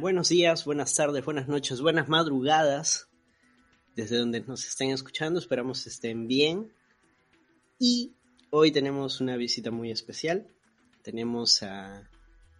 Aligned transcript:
Buenos 0.00 0.30
días, 0.30 0.64
buenas 0.64 0.94
tardes, 0.94 1.24
buenas 1.24 1.46
noches, 1.46 1.82
buenas 1.82 2.08
madrugadas. 2.08 3.08
Desde 3.94 4.16
donde 4.16 4.40
nos 4.40 4.66
estén 4.66 4.90
escuchando, 4.90 5.38
esperamos 5.38 5.86
estén 5.86 6.26
bien. 6.26 6.72
Y 7.78 8.14
hoy 8.50 8.72
tenemos 8.72 9.20
una 9.20 9.36
visita 9.36 9.70
muy 9.70 9.90
especial. 9.90 10.46
Tenemos 11.02 11.62
a, 11.62 12.08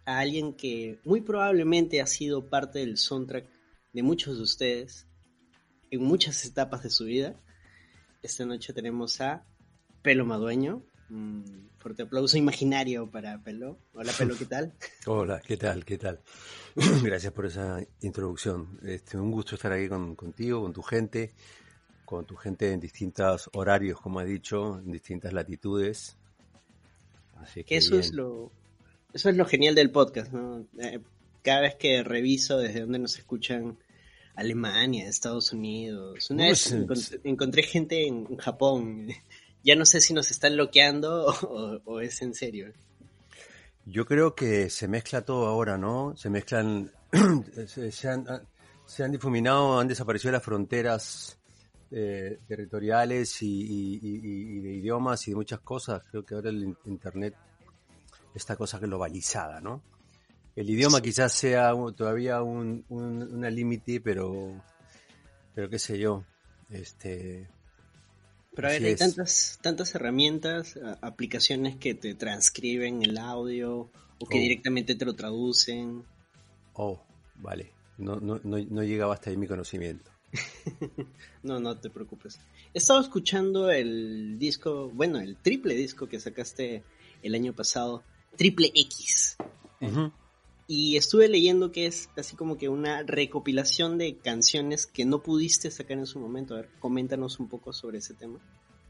a 0.05 0.19
alguien 0.19 0.53
que 0.53 0.99
muy 1.03 1.21
probablemente 1.21 1.99
ha 1.99 2.05
sido 2.05 2.47
parte 2.47 2.79
del 2.79 2.97
soundtrack 2.97 3.49
de 3.93 4.03
muchos 4.03 4.37
de 4.37 4.43
ustedes 4.43 5.07
en 5.89 6.03
muchas 6.03 6.45
etapas 6.45 6.83
de 6.83 6.89
su 6.89 7.05
vida. 7.05 7.41
Esta 8.21 8.45
noche 8.45 8.71
tenemos 8.71 9.19
a 9.19 9.47
Pelo 10.01 10.25
Madueño. 10.25 10.83
Un 11.09 11.69
fuerte 11.77 12.03
aplauso 12.03 12.37
imaginario 12.37 13.09
para 13.09 13.41
Pelo. 13.43 13.77
Hola 13.93 14.11
Pelo, 14.17 14.35
¿qué 14.37 14.45
tal? 14.45 14.73
Hola, 15.05 15.41
¿qué 15.45 15.57
tal? 15.57 15.85
¿Qué 15.85 15.97
tal? 15.97 16.21
Gracias 17.03 17.33
por 17.33 17.45
esa 17.45 17.79
introducción. 18.01 18.79
Este, 18.83 19.17
un 19.17 19.31
gusto 19.31 19.55
estar 19.55 19.71
aquí 19.71 19.87
con, 19.87 20.15
contigo, 20.15 20.61
con 20.61 20.73
tu 20.73 20.81
gente, 20.81 21.33
con 22.05 22.25
tu 22.25 22.35
gente 22.35 22.71
en 22.71 22.79
distintos 22.79 23.49
horarios, 23.53 23.99
como 23.99 24.21
he 24.21 24.25
dicho, 24.25 24.79
en 24.79 24.91
distintas 24.91 25.33
latitudes. 25.33 26.17
Así 27.37 27.63
que 27.63 27.77
eso 27.77 27.97
es 27.97 28.13
lo 28.13 28.51
eso 29.13 29.29
es 29.29 29.35
lo 29.35 29.45
genial 29.45 29.75
del 29.75 29.91
podcast, 29.91 30.31
¿no? 30.31 30.65
Eh, 30.79 30.99
cada 31.41 31.61
vez 31.61 31.75
que 31.75 32.03
reviso 32.03 32.57
desde 32.57 32.81
donde 32.81 32.99
nos 32.99 33.17
escuchan 33.17 33.77
Alemania, 34.35 35.07
Estados 35.07 35.51
Unidos. 35.51 36.29
Una 36.29 36.45
vez 36.45 36.73
encontré, 37.23 37.63
gente 37.63 38.07
en 38.07 38.37
Japón. 38.37 39.09
Ya 39.63 39.75
no 39.75 39.85
sé 39.85 40.01
si 40.01 40.13
nos 40.13 40.31
están 40.31 40.53
bloqueando 40.53 41.25
o, 41.85 41.99
es 42.01 42.21
en 42.21 42.33
serio. 42.33 42.73
Yo 43.85 44.05
creo 44.05 44.35
que 44.35 44.69
se 44.69 44.87
mezcla 44.87 45.23
todo 45.23 45.47
ahora, 45.47 45.77
¿no? 45.77 46.15
Se 46.15 46.29
mezclan, 46.29 46.91
se, 47.67 48.09
han, 48.09 49.11
difuminado, 49.11 49.79
han 49.79 49.87
desaparecido 49.87 50.31
las 50.31 50.43
fronteras 50.43 51.39
eh, 51.89 52.39
territoriales 52.47 53.41
y, 53.41 54.59
de 54.61 54.73
idiomas 54.75 55.27
y 55.27 55.31
de 55.31 55.35
muchas 55.35 55.59
cosas. 55.59 56.03
Creo 56.09 56.23
que 56.23 56.35
ahora 56.35 56.49
el 56.49 56.75
Internet, 56.85 57.35
esta 58.35 58.55
cosa 58.55 58.79
globalizada, 58.79 59.61
¿no? 59.61 59.81
El 60.55 60.69
idioma 60.69 61.01
quizás 61.01 61.31
sea 61.31 61.71
todavía 61.95 62.41
un, 62.41 62.85
una 62.89 63.49
límite, 63.49 64.01
pero, 64.01 64.61
pero 65.55 65.69
qué 65.69 65.79
sé 65.79 65.97
yo. 65.97 66.25
Este, 66.69 67.49
pero 68.53 68.67
a 68.67 68.71
ver, 68.71 68.83
hay 68.83 68.95
tantas, 68.95 69.59
tantas 69.61 69.95
herramientas, 69.95 70.77
aplicaciones 71.01 71.77
que 71.77 71.93
te 71.93 72.15
transcriben 72.15 73.03
el 73.03 73.17
audio 73.17 73.89
o 74.19 74.25
que 74.27 74.37
oh. 74.37 74.41
directamente 74.41 74.95
te 74.95 75.05
lo 75.05 75.13
traducen. 75.13 76.03
Oh, 76.73 77.01
vale. 77.35 77.71
No, 77.97 78.19
no, 78.19 78.39
no, 78.43 78.57
no 78.57 78.83
llegaba 78.83 79.13
hasta 79.13 79.29
ahí 79.29 79.37
mi 79.37 79.47
conocimiento. 79.47 80.11
no, 81.43 81.59
no 81.59 81.77
te 81.77 81.89
preocupes. 81.89 82.39
He 82.73 82.77
estado 82.77 83.01
escuchando 83.01 83.69
el 83.69 84.37
disco, 84.39 84.89
bueno, 84.93 85.19
el 85.19 85.37
triple 85.37 85.75
disco 85.75 86.07
que 86.07 86.19
sacaste 86.19 86.83
el 87.21 87.35
año 87.35 87.53
pasado, 87.53 88.03
Triple 88.37 88.71
X. 88.73 89.37
Y 90.73 90.95
estuve 90.95 91.27
leyendo 91.27 91.73
que 91.73 91.85
es 91.85 92.09
así 92.15 92.37
como 92.37 92.57
que 92.57 92.69
una 92.69 93.03
recopilación 93.03 93.97
de 93.97 94.15
canciones 94.19 94.85
que 94.85 95.03
no 95.03 95.21
pudiste 95.21 95.69
sacar 95.69 95.97
en 95.97 96.05
su 96.05 96.17
momento. 96.17 96.53
A 96.53 96.61
ver, 96.61 96.69
coméntanos 96.79 97.41
un 97.41 97.49
poco 97.49 97.73
sobre 97.73 97.97
ese 97.97 98.13
tema. 98.13 98.39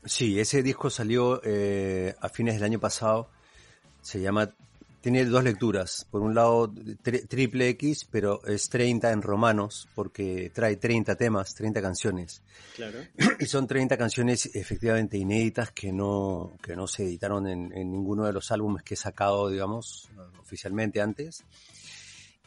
Sí, 0.05 0.39
ese 0.39 0.61
disco 0.61 0.91
salió 0.91 1.41
eh, 1.43 2.13
a 2.21 2.29
fines 2.29 2.53
del 2.53 2.65
año 2.65 2.79
pasado. 2.79 3.31
Se 4.03 4.21
llama 4.21 4.53
tiene 5.01 5.25
dos 5.25 5.43
lecturas. 5.43 6.07
Por 6.09 6.21
un 6.21 6.35
lado, 6.35 6.71
triple 7.27 7.69
X, 7.69 8.05
pero 8.09 8.43
es 8.45 8.69
30 8.69 9.11
en 9.11 9.21
romanos, 9.21 9.87
porque 9.95 10.51
trae 10.53 10.77
30 10.77 11.15
temas, 11.15 11.55
30 11.55 11.81
canciones. 11.81 12.43
Claro. 12.75 12.99
Y 13.39 13.45
son 13.45 13.67
30 13.67 13.97
canciones 13.97 14.49
efectivamente 14.53 15.17
inéditas 15.17 15.71
que 15.71 15.91
no, 15.91 16.53
que 16.61 16.75
no 16.75 16.87
se 16.87 17.03
editaron 17.03 17.47
en, 17.47 17.69
ninguno 17.69 18.25
de 18.25 18.33
los 18.33 18.51
álbumes 18.51 18.83
que 18.83 18.93
he 18.93 18.97
sacado, 18.97 19.49
digamos, 19.49 20.07
oficialmente 20.39 21.01
antes. 21.01 21.43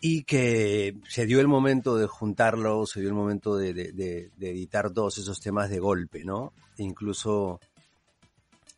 Y 0.00 0.22
que 0.24 0.96
se 1.08 1.26
dio 1.26 1.40
el 1.40 1.48
momento 1.48 1.96
de 1.96 2.06
juntarlo, 2.06 2.86
se 2.86 3.00
dio 3.00 3.08
el 3.08 3.14
momento 3.14 3.56
de, 3.56 3.72
de 3.74 4.50
editar 4.50 4.92
todos 4.92 5.18
esos 5.18 5.40
temas 5.40 5.70
de 5.70 5.80
golpe, 5.80 6.24
¿no? 6.24 6.52
E 6.76 6.82
incluso 6.82 7.58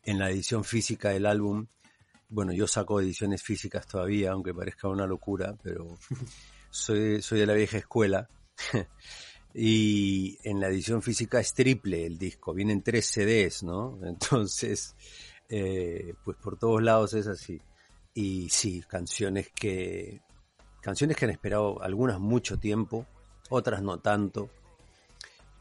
en 0.04 0.18
la 0.18 0.30
edición 0.30 0.64
física 0.64 1.10
del 1.10 1.26
álbum 1.26 1.66
bueno, 2.28 2.52
yo 2.52 2.66
saco 2.66 3.00
ediciones 3.00 3.42
físicas 3.42 3.86
todavía, 3.86 4.32
aunque 4.32 4.54
parezca 4.54 4.88
una 4.88 5.06
locura, 5.06 5.56
pero 5.62 5.96
soy, 6.70 7.22
soy 7.22 7.40
de 7.40 7.46
la 7.46 7.54
vieja 7.54 7.78
escuela. 7.78 8.28
y 9.54 10.38
en 10.42 10.60
la 10.60 10.68
edición 10.68 11.02
física 11.02 11.40
es 11.40 11.54
triple 11.54 12.06
el 12.06 12.18
disco, 12.18 12.52
vienen 12.52 12.82
tres 12.82 13.06
CDs, 13.06 13.62
¿no? 13.62 13.98
Entonces, 14.04 14.94
eh, 15.48 16.14
pues 16.24 16.36
por 16.38 16.58
todos 16.58 16.82
lados 16.82 17.14
es 17.14 17.26
así. 17.26 17.60
Y 18.14 18.48
sí, 18.48 18.82
canciones 18.88 19.50
que, 19.54 20.22
canciones 20.80 21.16
que 21.16 21.26
han 21.26 21.30
esperado 21.30 21.82
algunas 21.82 22.18
mucho 22.18 22.58
tiempo, 22.58 23.06
otras 23.50 23.82
no 23.82 23.98
tanto. 24.00 24.50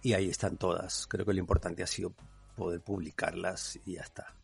Y 0.02 0.14
ahí 0.14 0.30
están 0.30 0.58
todas. 0.58 1.08
Creo 1.08 1.26
que 1.26 1.34
lo 1.34 1.40
importante 1.40 1.84
ha 1.84 1.88
sido 1.88 2.14
poder 2.56 2.80
publicarlas 2.80 3.80
y 3.86 3.96
ya 3.96 4.02
está. 4.02 4.36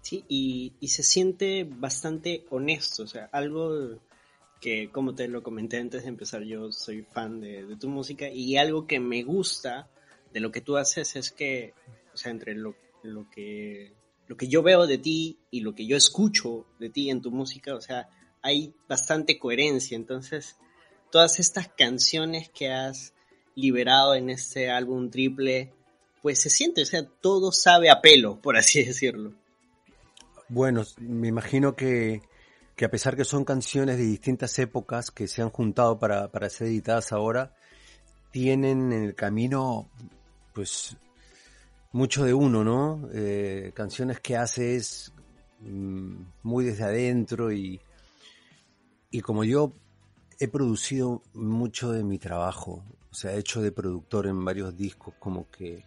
Sí, 0.00 0.24
y, 0.28 0.88
se 0.88 1.02
siente 1.02 1.64
bastante 1.64 2.46
honesto, 2.50 3.02
o 3.02 3.06
sea, 3.06 3.28
algo 3.32 4.00
que 4.60 4.90
como 4.90 5.14
te 5.14 5.28
lo 5.28 5.42
comenté 5.42 5.78
antes 5.78 6.02
de 6.02 6.08
empezar, 6.08 6.42
yo 6.42 6.72
soy 6.72 7.02
fan 7.02 7.40
de, 7.40 7.76
tu 7.78 7.88
música 7.88 8.28
y 8.28 8.56
algo 8.56 8.86
que 8.86 9.00
me 9.00 9.22
gusta 9.22 9.88
de 10.32 10.40
lo 10.40 10.50
que 10.50 10.60
tú 10.60 10.76
haces 10.76 11.16
es 11.16 11.30
que, 11.30 11.74
o 12.14 12.16
sea, 12.16 12.32
entre 12.32 12.54
lo, 12.54 12.74
lo, 13.02 13.28
que, 13.30 13.92
lo 14.26 14.36
que 14.36 14.48
yo 14.48 14.62
veo 14.62 14.86
de 14.86 14.98
ti 14.98 15.38
y 15.50 15.60
lo 15.60 15.74
que 15.74 15.86
yo 15.86 15.96
escucho 15.96 16.66
de 16.78 16.90
ti 16.90 17.10
en 17.10 17.22
tu 17.22 17.30
música, 17.30 17.74
o 17.74 17.80
sea, 17.80 18.08
hay 18.42 18.72
bastante 18.88 19.38
coherencia, 19.38 19.96
entonces 19.96 20.56
todas 21.10 21.38
estas 21.40 21.68
canciones 21.68 22.48
que 22.50 22.70
has 22.70 23.14
liberado 23.54 24.14
en 24.14 24.30
este 24.30 24.70
álbum 24.70 25.10
triple, 25.10 25.72
pues 26.22 26.40
se 26.40 26.50
siente, 26.50 26.82
o 26.82 26.86
sea, 26.86 27.04
todo 27.04 27.52
sabe 27.52 27.90
a 27.90 28.00
pelo, 28.00 28.40
por 28.40 28.56
así 28.56 28.82
decirlo. 28.84 29.34
Bueno, 30.48 30.82
me 30.98 31.28
imagino 31.28 31.76
que, 31.76 32.22
que 32.74 32.84
a 32.84 32.90
pesar 32.90 33.16
que 33.16 33.24
son 33.24 33.44
canciones 33.44 33.98
de 33.98 34.04
distintas 34.04 34.58
épocas 34.58 35.10
que 35.10 35.28
se 35.28 35.42
han 35.42 35.50
juntado 35.50 35.98
para, 35.98 36.30
para 36.30 36.48
ser 36.48 36.68
editadas 36.68 37.12
ahora, 37.12 37.54
tienen 38.30 38.92
en 38.92 39.02
el 39.02 39.14
camino, 39.14 39.88
pues, 40.54 40.96
mucho 41.92 42.24
de 42.24 42.32
uno, 42.32 42.64
¿no? 42.64 43.08
Eh, 43.12 43.72
canciones 43.74 44.20
que 44.20 44.36
haces 44.36 45.12
mm, 45.60 46.16
muy 46.42 46.64
desde 46.64 46.84
adentro 46.84 47.52
y, 47.52 47.80
y 49.10 49.20
como 49.20 49.44
yo 49.44 49.72
he 50.38 50.48
producido 50.48 51.22
mucho 51.34 51.92
de 51.92 52.04
mi 52.04 52.18
trabajo, 52.18 52.84
o 53.10 53.14
sea, 53.14 53.34
he 53.34 53.38
hecho 53.38 53.60
de 53.60 53.72
productor 53.72 54.26
en 54.26 54.44
varios 54.44 54.76
discos, 54.76 55.14
como 55.18 55.50
que 55.50 55.84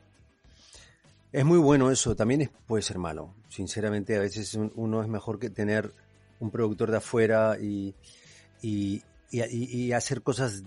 es 1.32 1.46
muy 1.46 1.60
bueno 1.60 1.92
eso, 1.92 2.16
también 2.16 2.52
puede 2.68 2.84
ser 2.84 2.98
malo. 2.98 3.36
Sinceramente, 3.50 4.16
a 4.16 4.20
veces 4.20 4.58
uno 4.76 5.02
es 5.02 5.08
mejor 5.08 5.40
que 5.40 5.50
tener 5.50 5.94
un 6.40 6.52
productor 6.52 6.92
de 6.92 6.98
afuera 6.98 7.58
y, 7.60 7.96
y, 8.62 9.92
hacer 9.94 10.24
cosas 10.24 10.64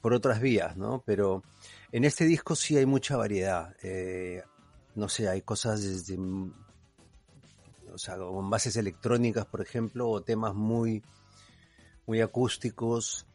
por 0.00 0.12
otras 0.12 0.40
vías, 0.40 0.76
¿no? 0.76 1.02
Pero 1.06 1.44
en 1.92 2.04
este 2.04 2.24
disco 2.24 2.56
sí 2.56 2.76
hay 2.76 2.86
mucha 2.86 3.16
variedad. 3.16 3.76
Eh, 3.82 4.42
no 4.94 5.08
sé, 5.08 5.28
hay 5.28 5.42
cosas 5.42 5.82
desde, 5.82 6.18
o 6.18 7.98
sea, 7.98 8.16
con 8.16 8.50
bases 8.50 8.76
electrónicas, 8.76 9.46
por 9.46 9.60
ejemplo, 9.60 10.08
o 10.08 10.22
temas 10.22 10.54
muy, 10.54 11.02
muy 12.06 12.20
acústicos. 12.20 13.26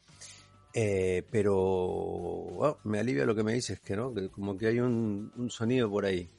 Eh, 0.77 1.23
pero 1.31 1.55
oh, 1.55 2.77
me 2.83 2.99
alivia 2.99 3.23
lo 3.23 3.33
que 3.33 3.43
me 3.43 3.53
dices, 3.53 3.79
que 3.79 3.95
no, 3.95 4.13
que 4.13 4.27
como 4.27 4.57
que 4.57 4.67
hay 4.67 4.81
un, 4.81 5.31
sonido 5.49 5.89
por 5.89 6.03
ahí. 6.03 6.29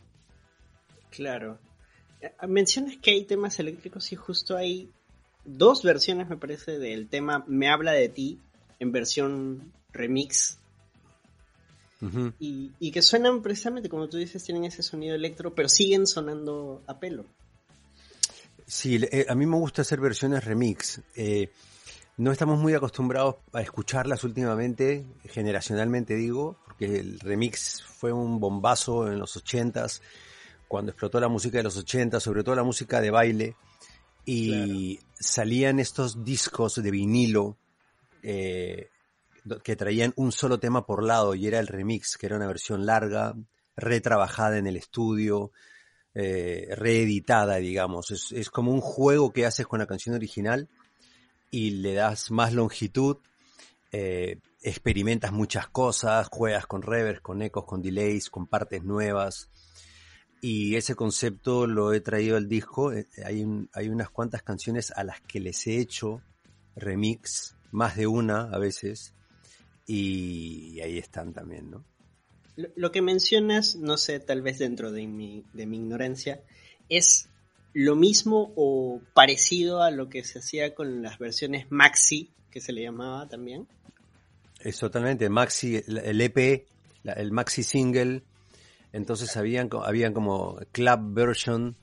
Claro. 1.10 1.58
Eh, 2.20 2.30
mencionas 2.46 2.98
que 2.98 3.12
hay 3.12 3.24
temas 3.24 3.58
eléctricos 3.58 4.12
y 4.12 4.16
justo 4.16 4.54
hay 4.54 4.90
dos 5.46 5.82
versiones, 5.82 6.28
me 6.28 6.36
parece, 6.36 6.78
del 6.78 7.08
tema 7.08 7.44
Me 7.48 7.70
habla 7.70 7.92
de 7.92 8.10
ti 8.10 8.38
en 8.78 8.92
versión 8.92 9.72
remix. 9.90 10.58
y, 12.38 12.72
y, 12.78 12.90
que 12.90 13.00
suenan 13.00 13.40
precisamente, 13.40 13.88
como 13.88 14.06
tú 14.06 14.18
dices, 14.18 14.44
tienen 14.44 14.64
ese 14.64 14.82
sonido 14.82 15.14
electro, 15.14 15.54
pero 15.54 15.70
siguen 15.70 16.06
sonando 16.06 16.82
a 16.86 17.00
pelo. 17.00 17.24
Sí, 18.66 19.00
eh, 19.10 19.24
a 19.30 19.34
mí 19.34 19.46
me 19.46 19.56
gusta 19.56 19.80
hacer 19.80 19.98
versiones 19.98 20.44
remix. 20.44 21.00
Eh, 21.14 21.48
no 22.16 22.32
estamos 22.32 22.58
muy 22.58 22.72
acostumbrados 22.74 23.36
a 23.52 23.60
escucharlas 23.60 24.24
últimamente, 24.24 25.06
generacionalmente 25.24 26.14
digo, 26.14 26.56
porque 26.64 26.98
el 26.98 27.20
remix 27.20 27.82
fue 27.82 28.12
un 28.12 28.40
bombazo 28.40 29.06
en 29.10 29.18
los 29.18 29.36
ochentas, 29.36 30.00
cuando 30.66 30.92
explotó 30.92 31.20
la 31.20 31.28
música 31.28 31.58
de 31.58 31.64
los 31.64 31.76
80, 31.76 32.18
sobre 32.20 32.42
todo 32.42 32.54
la 32.54 32.64
música 32.64 33.00
de 33.00 33.10
baile, 33.10 33.56
y 34.24 34.98
salían 35.14 35.78
estos 35.78 36.24
discos 36.24 36.82
de 36.82 36.90
vinilo 36.90 37.56
eh, 38.22 38.88
que 39.62 39.76
traían 39.76 40.12
un 40.16 40.32
solo 40.32 40.58
tema 40.58 40.84
por 40.86 41.04
lado 41.04 41.34
y 41.34 41.46
era 41.46 41.60
el 41.60 41.68
remix, 41.68 42.16
que 42.16 42.26
era 42.26 42.36
una 42.36 42.48
versión 42.48 42.86
larga, 42.86 43.34
retrabajada 43.76 44.58
en 44.58 44.66
el 44.66 44.76
estudio, 44.76 45.52
eh, 46.14 46.74
reeditada, 46.74 47.56
digamos. 47.56 48.10
Es, 48.10 48.32
es, 48.32 48.50
como 48.50 48.72
un 48.72 48.80
juego 48.80 49.32
que 49.32 49.46
haces 49.46 49.66
con 49.66 49.78
la 49.78 49.86
canción 49.86 50.16
original 50.16 50.68
y 51.50 51.70
le 51.70 51.94
das 51.94 52.30
más 52.30 52.52
longitud, 52.52 53.18
eh, 53.92 54.38
experimentas 54.62 55.32
muchas 55.32 55.68
cosas, 55.68 56.28
juegas 56.28 56.66
con 56.66 56.82
reverbs, 56.82 57.20
con 57.20 57.42
ecos, 57.42 57.64
con 57.64 57.82
delays, 57.82 58.30
con 58.30 58.46
partes 58.46 58.82
nuevas. 58.82 59.48
Y 60.40 60.76
ese 60.76 60.94
concepto 60.94 61.66
lo 61.66 61.92
he 61.92 62.00
traído 62.00 62.36
al 62.36 62.48
disco. 62.48 62.92
Eh, 62.92 63.06
hay, 63.24 63.44
hay 63.72 63.88
unas 63.88 64.10
cuantas 64.10 64.42
canciones 64.42 64.90
a 64.90 65.04
las 65.04 65.20
que 65.22 65.40
les 65.40 65.66
he 65.66 65.78
hecho 65.78 66.22
remix, 66.76 67.56
más 67.70 67.96
de 67.96 68.06
una 68.06 68.42
a 68.52 68.58
veces, 68.58 69.14
y 69.86 70.80
ahí 70.80 70.98
están 70.98 71.32
también, 71.32 71.70
¿no? 71.70 71.84
Lo, 72.74 72.90
que 72.90 73.02
mencionas, 73.02 73.76
no 73.76 73.98
sé, 73.98 74.18
tal 74.18 74.40
vez 74.40 74.58
dentro 74.58 74.90
de 74.90 75.06
mi, 75.06 75.44
de 75.52 75.66
mi 75.66 75.76
ignorancia, 75.76 76.42
es 76.88 77.28
lo 77.78 77.94
mismo 77.94 78.54
o 78.56 79.02
parecido 79.12 79.82
a 79.82 79.90
lo 79.90 80.08
que 80.08 80.24
se 80.24 80.38
hacía 80.38 80.74
con 80.74 81.02
las 81.02 81.18
versiones 81.18 81.66
maxi, 81.68 82.30
que 82.50 82.62
se 82.62 82.72
le 82.72 82.80
llamaba 82.80 83.28
también. 83.28 83.68
Es 84.60 84.78
totalmente, 84.78 85.28
maxi, 85.28 85.82
el 85.86 86.20
EP, 86.22 86.66
el 87.04 87.32
maxi 87.32 87.62
single, 87.62 88.22
entonces 88.94 89.36
habían, 89.36 89.68
habían 89.84 90.14
como 90.14 90.58
club 90.72 91.12
version, 91.12 91.76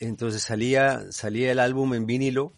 entonces 0.00 0.42
salía, 0.42 1.10
salía 1.12 1.50
el 1.50 1.60
álbum 1.60 1.94
en 1.94 2.04
vinilo 2.04 2.52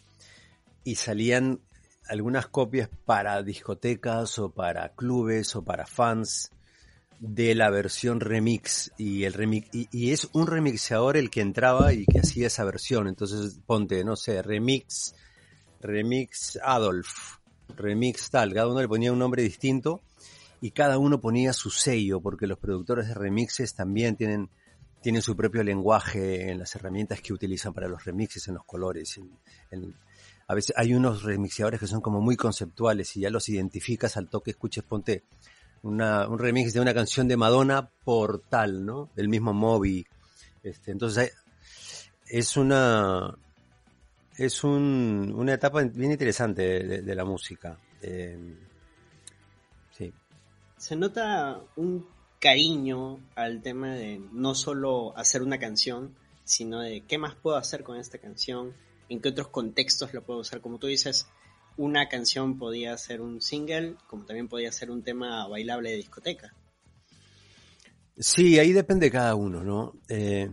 y 0.83 0.95
salían 0.95 1.61
algunas 2.09 2.47
copias 2.47 2.89
para 3.05 3.41
discotecas 3.41 4.37
o 4.37 4.51
para 4.51 4.89
clubes 4.89 5.55
o 5.55 5.63
para 5.63 5.85
fans 5.85 6.51
de 7.25 7.55
la 7.55 7.69
versión 7.69 8.19
remix 8.19 8.91
y 8.97 9.23
el 9.23 9.31
remix 9.31 9.69
y, 9.71 10.11
es 10.11 10.27
un 10.33 10.45
remixeador 10.45 11.15
el 11.15 11.29
que 11.29 11.39
entraba 11.39 11.93
y 11.93 12.05
que 12.05 12.19
hacía 12.19 12.47
esa 12.47 12.65
versión. 12.65 13.07
Entonces 13.07 13.61
ponte 13.65 14.03
no 14.03 14.17
sé 14.17 14.41
remix 14.41 15.15
remix 15.79 16.59
Adolf 16.61 17.37
remix 17.77 18.29
tal 18.29 18.53
cada 18.53 18.67
uno 18.67 18.81
le 18.81 18.89
ponía 18.89 19.13
un 19.13 19.19
nombre 19.19 19.41
distinto 19.41 20.01
y 20.59 20.71
cada 20.71 20.97
uno 20.97 21.21
ponía 21.21 21.53
su 21.53 21.69
sello 21.69 22.19
porque 22.19 22.45
los 22.45 22.59
productores 22.59 23.07
de 23.07 23.13
remixes 23.13 23.73
también 23.73 24.17
tienen 24.17 24.49
tienen 25.01 25.21
su 25.21 25.37
propio 25.37 25.63
lenguaje 25.63 26.51
en 26.51 26.59
las 26.59 26.75
herramientas 26.75 27.21
que 27.21 27.31
utilizan 27.31 27.73
para 27.73 27.87
los 27.87 28.03
remixes 28.03 28.49
en 28.49 28.55
los 28.55 28.65
colores 28.65 29.17
en, 29.71 29.95
a 30.45 30.55
veces 30.55 30.75
hay 30.77 30.93
unos 30.93 31.23
remixeadores 31.23 31.79
que 31.79 31.87
son 31.87 32.01
como 32.01 32.19
muy 32.19 32.35
conceptuales 32.35 33.15
y 33.15 33.21
ya 33.21 33.29
los 33.29 33.47
identificas 33.47 34.17
al 34.17 34.29
toque, 34.29 34.51
escuches, 34.51 34.83
ponte 34.83 35.23
una, 35.83 36.27
un 36.27 36.39
remix 36.39 36.73
de 36.73 36.81
una 36.81 36.93
canción 36.93 37.27
de 37.27 37.37
Madonna 37.37 37.89
por 38.03 38.39
tal, 38.39 38.85
¿no? 38.85 39.09
El 39.15 39.29
mismo 39.29 39.53
Moby. 39.53 40.05
Este, 40.63 40.91
entonces 40.91 41.33
es 42.27 42.57
una 42.57 43.35
es 44.37 44.63
un, 44.63 45.33
una 45.35 45.53
etapa 45.53 45.83
bien 45.83 46.11
interesante 46.11 47.01
de, 47.01 47.15
la 47.15 47.25
música. 47.25 47.77
Eh, 48.01 48.37
sí. 49.91 50.11
Se 50.77 50.95
nota 50.95 51.61
un 51.75 52.07
cariño 52.39 53.19
al 53.35 53.61
tema 53.61 53.93
de 53.93 54.19
no 54.31 54.55
solo 54.55 55.15
hacer 55.15 55.43
una 55.43 55.59
canción, 55.59 56.15
sino 56.43 56.81
de 56.81 57.01
qué 57.01 57.17
más 57.17 57.35
puedo 57.35 57.57
hacer 57.57 57.83
con 57.83 57.97
esta 57.97 58.17
canción, 58.17 58.73
en 59.07 59.21
qué 59.21 59.29
otros 59.29 59.49
contextos 59.49 60.13
lo 60.13 60.23
puedo 60.23 60.39
usar. 60.39 60.61
Como 60.61 60.79
tú 60.79 60.87
dices, 60.87 61.27
una 61.77 62.07
canción 62.07 62.57
podía 62.57 62.97
ser 62.97 63.21
un 63.21 63.41
single, 63.41 63.95
como 64.07 64.25
también 64.25 64.47
podía 64.47 64.71
ser 64.71 64.91
un 64.91 65.03
tema 65.03 65.47
bailable 65.47 65.91
de 65.91 65.97
discoteca. 65.97 66.53
Sí, 68.17 68.59
ahí 68.59 68.73
depende 68.73 69.09
cada 69.09 69.35
uno, 69.35 69.63
¿no? 69.63 69.93
Eh, 70.07 70.51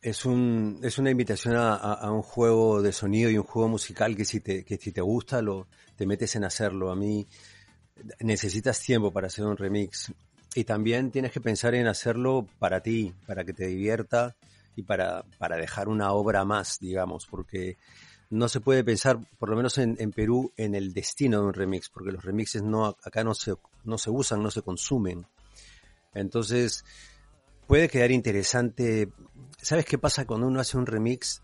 es, 0.00 0.24
un, 0.24 0.80
es 0.82 0.98
una 0.98 1.10
invitación 1.10 1.54
a, 1.56 2.10
un 2.10 2.22
juego 2.22 2.80
de 2.80 2.92
sonido 2.92 3.30
y 3.30 3.36
un 3.36 3.44
juego 3.44 3.68
musical 3.68 4.16
que 4.16 4.24
si 4.24 4.40
te, 4.40 4.64
que 4.64 4.78
si 4.78 4.92
te 4.92 5.02
gusta, 5.02 5.42
lo, 5.42 5.68
te 5.96 6.06
metes 6.06 6.34
en 6.36 6.44
hacerlo. 6.44 6.90
A 6.90 6.96
mí 6.96 7.26
necesitas 8.20 8.80
tiempo 8.80 9.12
para 9.12 9.26
hacer 9.26 9.44
un 9.44 9.56
remix. 9.56 10.12
Y 10.54 10.64
también 10.64 11.10
tienes 11.10 11.32
que 11.32 11.40
pensar 11.40 11.74
en 11.74 11.88
hacerlo 11.88 12.46
para 12.58 12.80
ti, 12.80 13.12
para 13.26 13.44
que 13.44 13.52
te 13.52 13.66
divierta 13.66 14.36
y 14.76 14.82
para, 14.82 15.24
para 15.38 15.56
dejar 15.56 15.88
una 15.88 16.12
obra 16.12 16.44
más, 16.44 16.78
digamos, 16.80 17.26
porque 17.26 17.76
no 18.30 18.48
se 18.48 18.60
puede 18.60 18.84
pensar, 18.84 19.18
por 19.38 19.48
lo 19.48 19.56
menos 19.56 19.78
en, 19.78 20.10
Perú, 20.12 20.52
en 20.56 20.74
el 20.74 20.92
destino 20.92 21.40
de 21.40 21.46
un 21.46 21.54
remix, 21.54 21.88
porque 21.88 22.12
los 22.12 22.24
remixes 22.24 22.62
no, 22.62 22.86
acá 22.86 23.22
no 23.22 23.34
se, 23.34 23.54
no 23.84 23.98
se 23.98 24.10
usan, 24.10 24.42
no 24.42 24.50
se 24.50 24.62
consumen. 24.62 25.26
Entonces, 26.14 26.84
puede 27.66 27.88
quedar 27.88 28.10
interesante. 28.10 29.12
¿Sabes 29.60 29.84
qué 29.84 29.98
pasa 29.98 30.26
cuando 30.26 30.46
uno 30.46 30.60
hace 30.60 30.76
un 30.76 30.86
remix? 30.86 31.42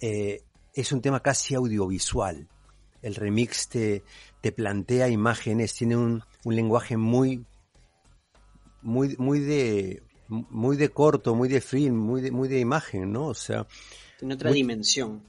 Eh, 0.00 0.42
es 0.74 0.92
un 0.92 1.00
tema 1.00 1.20
casi 1.20 1.54
audiovisual. 1.54 2.48
El 3.02 3.14
remix 3.14 3.68
te, 3.68 4.02
te 4.40 4.52
plantea 4.52 5.08
imágenes, 5.08 5.74
tiene 5.74 5.96
un, 5.96 6.22
un 6.44 6.56
lenguaje 6.56 6.96
muy, 6.96 7.44
muy, 8.82 9.16
muy 9.18 9.40
de, 9.40 10.02
muy 10.28 10.76
de 10.76 10.88
corto, 10.88 11.34
muy 11.34 11.48
de 11.48 11.60
film, 11.60 11.96
muy 11.96 12.20
de, 12.20 12.30
muy 12.30 12.48
de 12.48 12.60
imagen, 12.60 13.12
¿no? 13.12 13.26
O 13.26 13.34
sea. 13.34 13.66
Tiene 14.18 14.34
otra 14.34 14.50
dimensión. 14.50 15.22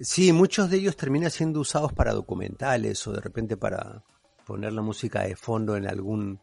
Sí, 0.00 0.32
muchos 0.32 0.70
de 0.70 0.78
ellos 0.78 0.96
terminan 0.96 1.30
siendo 1.30 1.60
usados 1.60 1.92
para 1.92 2.12
documentales 2.12 3.06
o 3.06 3.12
de 3.12 3.20
repente 3.20 3.56
para 3.56 4.02
poner 4.46 4.72
la 4.72 4.82
música 4.82 5.24
de 5.24 5.36
fondo 5.36 5.76
en 5.76 5.86
algún 5.86 6.40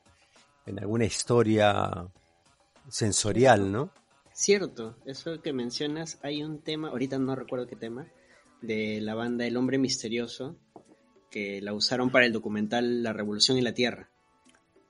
en 0.68 0.80
alguna 0.80 1.06
historia 1.06 2.08
sensorial, 2.90 3.72
¿no? 3.72 3.92
Cierto, 4.34 4.98
eso 5.06 5.42
que 5.42 5.54
mencionas, 5.54 6.20
hay 6.22 6.44
un 6.44 6.62
tema, 6.62 6.90
ahorita 6.90 7.18
no 7.18 7.36
recuerdo 7.36 7.66
qué 7.68 7.76
tema, 7.76 8.08
de 8.62 9.02
la 9.02 9.16
banda 9.16 9.48
El 9.48 9.58
Hombre 9.58 9.78
Misterioso, 9.78 10.58
que 11.32 11.62
la 11.62 11.74
usaron 11.74 12.12
para 12.12 12.26
el 12.26 12.34
documental 12.34 13.02
La 13.02 13.14
Revolución 13.14 13.58
y 13.58 13.62
la 13.62 13.74
Tierra. 13.74 14.10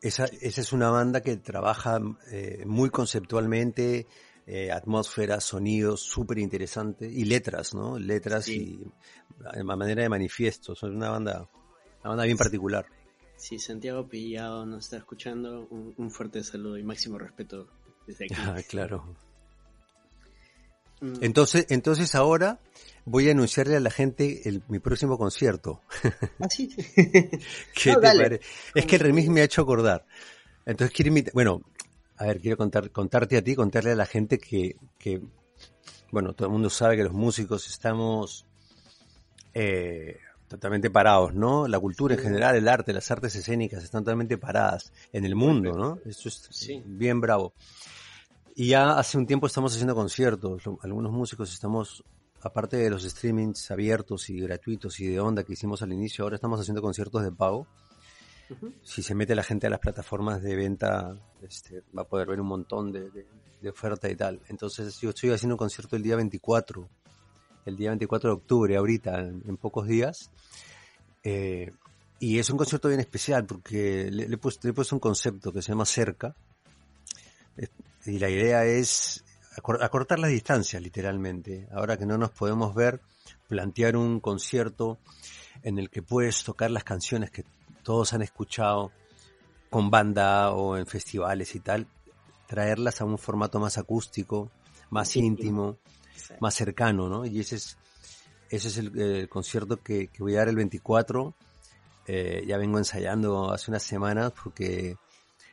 Esa, 0.01 0.25
esa 0.41 0.61
es 0.61 0.73
una 0.73 0.89
banda 0.89 1.21
que 1.21 1.37
trabaja 1.37 1.99
eh, 2.31 2.63
muy 2.65 2.89
conceptualmente, 2.89 4.07
eh, 4.49 4.71
atmósfera, 4.71 5.41
sonidos, 5.41 6.01
súper 6.01 6.39
interesante, 6.39 7.05
y 7.05 7.25
letras, 7.25 7.73
¿no? 7.73 7.99
Letras 7.99 8.47
y 8.47 8.79
a 9.43 9.61
manera 9.61 10.03
de 10.03 10.09
manifiesto, 10.09 10.73
son 10.73 10.95
una 10.95 11.09
banda, 11.09 11.49
una 11.99 12.09
banda 12.09 12.23
bien 12.23 12.37
particular. 12.37 12.85
Sí, 13.35 13.59
Santiago 13.59 14.07
Pillado 14.07 14.65
nos 14.65 14.85
está 14.85 14.97
escuchando, 14.97 15.67
un, 15.69 16.09
fuerte 16.09 16.41
saludo 16.45 16.77
y 16.77 16.83
máximo 16.83 17.17
respeto 17.17 17.67
desde 18.07 18.25
aquí. 18.25 18.35
Ah, 18.37 18.61
claro. 18.67 19.17
Mm. 21.01 21.15
Entonces, 21.21 21.65
entonces 21.69 22.15
ahora 22.15 22.61
voy 23.03 23.27
a 23.27 23.33
anunciarle 23.33 23.75
a 23.75 23.81
la 23.81 23.91
gente 23.91 24.41
mi 24.69 24.79
próximo 24.79 25.17
concierto. 25.17 25.81
¿Ah, 26.39 26.47
sí? 26.49 26.73
Es 28.73 28.85
que 28.85 28.95
el 28.95 29.01
remix 29.01 29.27
me 29.27 29.41
ha 29.41 29.43
hecho 29.43 29.61
acordar. 29.61 30.05
Entonces 30.65 30.95
quiero 30.95 31.09
invitar, 31.09 31.33
bueno, 31.33 31.61
a 32.17 32.25
ver, 32.25 32.41
quiero 32.41 32.57
contar, 32.57 32.91
contarte 32.91 33.37
a 33.37 33.43
ti, 33.43 33.55
contarle 33.55 33.91
a 33.91 33.95
la 33.95 34.05
gente 34.05 34.39
que, 34.39 34.75
que, 34.97 35.21
bueno, 36.11 36.33
todo 36.33 36.47
el 36.47 36.51
mundo 36.51 36.69
sabe 36.69 36.97
que 36.97 37.03
los 37.03 37.13
músicos 37.13 37.67
estamos 37.67 38.45
eh, 39.53 40.17
totalmente 40.47 40.89
parados, 40.89 41.35
¿no? 41.35 41.67
La 41.67 41.79
cultura 41.79 42.15
en 42.15 42.21
general, 42.21 42.55
el 42.55 42.67
arte, 42.67 42.91
las 42.91 43.11
artes 43.11 43.35
escénicas 43.35 43.83
están 43.83 44.03
totalmente 44.03 44.37
paradas 44.37 44.91
en 45.13 45.25
el 45.25 45.35
mundo, 45.35 45.77
¿no? 45.77 45.99
Esto 46.05 46.29
es 46.29 46.69
bien 46.85 47.21
bravo. 47.21 47.53
Y 48.55 48.69
ya 48.69 48.97
hace 48.97 49.19
un 49.19 49.27
tiempo 49.27 49.45
estamos 49.45 49.73
haciendo 49.73 49.93
conciertos, 49.93 50.63
algunos 50.81 51.11
músicos 51.11 51.53
estamos, 51.53 52.03
aparte 52.41 52.77
de 52.77 52.89
los 52.89 53.03
streamings 53.03 53.69
abiertos 53.69 54.31
y 54.31 54.39
gratuitos 54.39 54.99
y 54.99 55.07
de 55.07 55.19
onda 55.19 55.43
que 55.43 55.53
hicimos 55.53 55.83
al 55.83 55.93
inicio, 55.93 56.23
ahora 56.23 56.35
estamos 56.35 56.59
haciendo 56.59 56.81
conciertos 56.81 57.21
de 57.21 57.31
pago 57.31 57.67
si 58.83 59.03
se 59.03 59.15
mete 59.15 59.35
la 59.35 59.43
gente 59.43 59.67
a 59.67 59.69
las 59.69 59.79
plataformas 59.79 60.41
de 60.41 60.55
venta, 60.55 61.15
este, 61.41 61.83
va 61.97 62.03
a 62.03 62.07
poder 62.07 62.27
ver 62.27 62.39
un 62.41 62.47
montón 62.47 62.91
de, 62.91 63.25
oferta 63.69 64.09
y 64.09 64.15
tal. 64.15 64.41
Entonces 64.47 64.99
yo 65.01 65.09
estoy 65.09 65.31
haciendo 65.31 65.55
un 65.55 65.59
concierto 65.59 65.95
el 65.95 66.03
día 66.03 66.15
24, 66.15 66.87
el 67.65 67.75
día 67.75 67.89
24 67.89 68.29
de 68.29 68.35
octubre, 68.35 68.77
ahorita, 68.77 69.19
en, 69.19 69.57
pocos 69.57 69.87
días. 69.87 70.31
Eh, 71.23 71.71
y 72.19 72.39
es 72.39 72.49
un 72.49 72.57
concierto 72.57 72.87
bien 72.87 73.01
especial 73.01 73.45
porque 73.45 74.09
le, 74.09 74.23
he 74.23 74.37
puesto, 74.37 74.69
un 74.91 74.99
concepto 74.99 75.51
que 75.51 75.61
se 75.61 75.69
llama 75.71 75.85
cerca. 75.85 76.35
Y 78.05 78.19
la 78.19 78.29
idea 78.29 78.63
es 78.63 79.23
acortar 79.57 80.19
las 80.19 80.31
distancias, 80.31 80.81
literalmente. 80.81 81.67
Ahora 81.71 81.97
que 81.97 82.05
no 82.05 82.17
nos 82.17 82.31
podemos 82.31 82.73
ver, 82.73 83.01
plantear 83.49 83.97
un 83.97 84.21
concierto 84.21 84.97
en 85.63 85.77
el 85.77 85.89
que 85.89 86.01
puedes 86.01 86.43
tocar 86.43 86.71
las 86.71 86.83
canciones 86.83 87.31
que 87.31 87.43
todos 87.87 88.11
han 88.11 88.21
escuchado 88.21 88.91
con 89.69 89.89
banda 89.89 90.51
o 90.51 90.75
en 90.75 90.85
festivales 90.85 91.55
y 91.55 91.61
tal, 91.61 91.87
traerlas 92.45 92.99
a 92.99 93.05
un 93.05 93.17
formato 93.17 93.61
más 93.61 93.77
acústico, 93.77 94.51
más 94.89 95.15
íntimo, 95.15 95.77
más 96.41 96.53
cercano, 96.53 97.07
¿no? 97.07 97.25
Y 97.25 97.39
ese 97.39 97.55
es, 97.55 97.77
ese 98.49 98.67
es 98.67 98.77
el, 98.79 99.29
concierto 99.29 99.81
que, 99.81 100.09
voy 100.19 100.35
a 100.35 100.39
dar 100.39 100.49
el 100.49 100.57
24. 100.57 101.33
Eh, 102.07 102.43
ya 102.45 102.57
vengo 102.57 102.77
ensayando 102.77 103.53
hace 103.53 103.71
unas 103.71 103.83
semanas 103.83 104.33
porque 104.43 104.97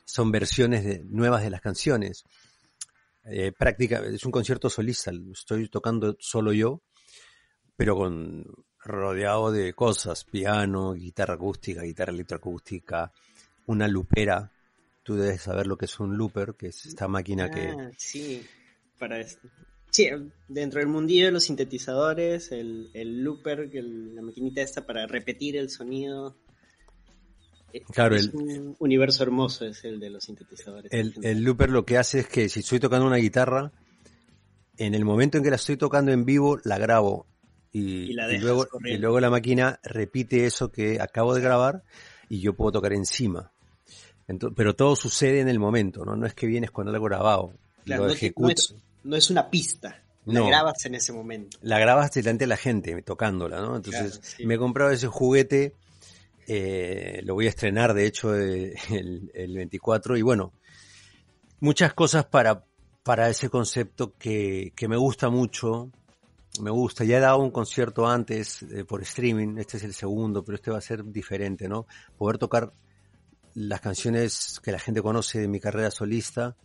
son 0.05 0.33
versiones 0.33 1.05
nuevas 1.05 1.41
de 1.45 1.51
las 1.51 1.61
canciones. 1.61 2.25
Eh, 3.27 3.53
práctica, 3.57 3.99
es 4.01 4.25
un 4.25 4.33
concierto 4.33 4.69
solista, 4.69 5.13
estoy 5.33 5.69
tocando 5.69 6.17
solo 6.19 6.53
yo, 6.53 6.81
pero 7.77 7.95
con 7.95 8.45
rodeado 8.85 9.51
de 9.51 9.73
cosas, 9.73 10.25
piano, 10.25 10.93
guitarra 10.93 11.35
acústica, 11.35 11.83
guitarra 11.83 12.13
electroacústica, 12.13 13.13
una 13.67 13.89
lupera. 13.89 14.51
Tú 15.03 15.17
debes 15.17 15.43
saber 15.43 15.67
lo 15.67 15.77
que 15.77 15.87
es 15.87 16.01
un 16.01 16.17
looper, 16.17 16.55
que 16.55 16.69
es 16.69 16.87
esta 16.87 17.09
máquina 17.09 17.51
que... 17.51 17.69
Ah, 17.69 17.91
sí, 17.97 18.45
para 18.99 19.19
Sí, 19.91 20.09
dentro 20.49 20.81
del 20.81 20.89
mundillo 20.89 21.27
de 21.27 21.31
los 21.31 21.45
sintetizadores, 21.45 22.51
el, 22.51 22.91
el 22.95 23.23
looper, 23.23 23.71
la 23.73 24.23
maquinita 24.23 24.61
esta 24.61 24.85
para 24.85 25.07
repetir 25.07 25.57
el 25.57 25.71
sonido. 25.71 26.37
Claro, 27.93 28.17
es 28.17 28.27
un 28.35 28.75
universo 28.81 29.23
hermoso 29.23 29.65
es 29.67 29.85
el 29.85 30.01
de 30.01 30.11
los 30.11 30.25
sintetizadores. 30.25 30.93
El, 30.93 31.15
el 31.23 31.45
looper 31.45 31.71
lo 31.71 31.85
que 31.85 31.97
hace 31.97 32.21
es 32.21 32.27
que 32.27 32.49
si 32.49 32.61
estoy 32.61 32.81
tocando 32.81 33.07
una 33.07 33.19
guitarra, 33.19 33.71
en 34.77 34.95
el 34.95 35.05
momento 35.05 35.39
en 35.39 35.45
que 35.45 35.51
la 35.51 35.57
estoy 35.57 35.77
tocando 35.77 36.11
en 36.11 36.25
vivo, 36.25 36.59
la 36.65 36.79
grabo 36.79 37.27
y, 37.77 38.13
luego, 38.39 38.69
y 38.85 38.99
luego 38.99 39.19
la 39.19 39.31
máquina 39.31 39.81
repite 39.83 40.47
eso 40.47 40.71
que 40.71 41.01
acabo 41.01 41.35
de 41.35 41.41
grabar 41.41 41.83
y 42.29 42.39
yo 42.39 42.55
puedo 42.55 42.71
tocar 42.71 42.93
encima. 42.93 43.51
pero 44.55 44.77
todo 44.77 44.95
sucede 44.95 45.41
en 45.41 45.49
el 45.49 45.59
momento, 45.59 46.05
¿no? 46.05 46.15
No 46.15 46.25
es 46.25 46.35
que 46.35 46.47
vienes 46.47 46.71
con 46.71 46.89
algo 46.89 47.07
grabado. 47.07 47.53
lo 47.85 48.09
ejecutas. 48.09 48.77
No, 49.03 49.17
es, 49.17 49.29
una 49.29 49.51
pista. 49.51 50.01
La 50.25 50.41
grabas 50.47 50.87
en 50.87 50.95
ese 50.95 51.13
momento. 51.13 51.59
La 51.63 51.81
grabas 51.81 52.13
delante 52.13 52.45
de 52.45 52.49
la 52.49 52.57
gente, 52.57 53.03
tocándola, 53.03 53.61
¿no? 53.61 53.75
Entonces, 53.75 54.37
me 54.45 54.55
he 54.55 54.59
comprado 54.59 54.93
ese 54.93 55.09
juguete, 55.09 55.75
eh, 56.47 57.23
lo 57.25 57.35
voy 57.35 57.47
a 57.47 57.51
estrenar, 57.51 57.93
de 57.93 58.07
hecho, 58.07 58.39
eh, 58.39 58.75
el, 58.91 59.33
el 59.35 59.57
24, 59.57 60.17
y 60.17 60.23
bueno, 60.23 60.53
muchas 61.59 61.93
cosas 61.93 62.25
para, 62.25 62.65
para 63.03 63.29
ese 63.29 63.51
concepto 63.51 64.15
que, 64.17 64.73
que 64.77 64.87
me 64.87 64.97
gusta 64.97 65.29
mucho, 65.29 65.91
me 66.61 66.71
gusta. 66.71 67.05
Ya 67.05 67.19
he 67.19 67.21
dado 67.21 67.39
un 67.39 67.51
concierto 67.51 68.07
antes 68.07 68.63
eh, 68.63 68.85
por 68.85 69.03
streaming, 69.03 69.59
este 69.59 69.77
es 69.77 69.85
el 69.85 69.95
segundo, 69.95 70.45
pero 70.45 70.57
este 70.57 70.71
va 70.71 70.79
a 70.79 70.83
ser 70.83 71.05
diferente, 71.05 71.69
¿no? 71.69 71.87
Poder 72.17 72.39
tocar 72.39 72.73
las 73.55 73.81
canciones 73.81 74.61
que 74.63 74.73
la 74.73 74.79
gente 74.79 75.03
conoce 75.03 75.41
de 75.41 75.49
mi 75.49 75.61
carrera 75.61 75.91
solista, 75.91 76.57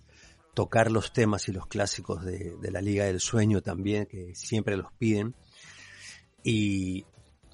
tocar 0.53 0.91
los 0.91 1.13
temas 1.13 1.47
y 1.47 1.51
los 1.51 1.67
clásicos 1.67 2.23
de, 2.25 2.57
la 2.71 2.81
Liga 2.81 3.05
del 3.05 3.19
Sueño 3.19 3.61
también, 3.61 4.05
que 4.05 4.33
siempre 4.35 4.77
los 4.77 4.91
piden. 4.93 5.35
Y 6.43 7.05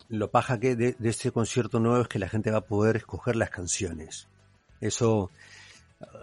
lo 0.10 0.32
paja 0.32 0.60
que 0.60 0.76
de, 0.76 0.96
este 1.04 1.32
concierto 1.32 1.80
nuevo 1.80 2.02
es 2.02 2.08
que 2.08 2.20
la 2.20 2.30
gente 2.30 2.52
va 2.52 2.60
a 2.60 2.66
poder 2.66 2.98
escoger 2.98 3.36
las 3.36 3.50
canciones. 3.50 4.28
Eso 4.80 5.32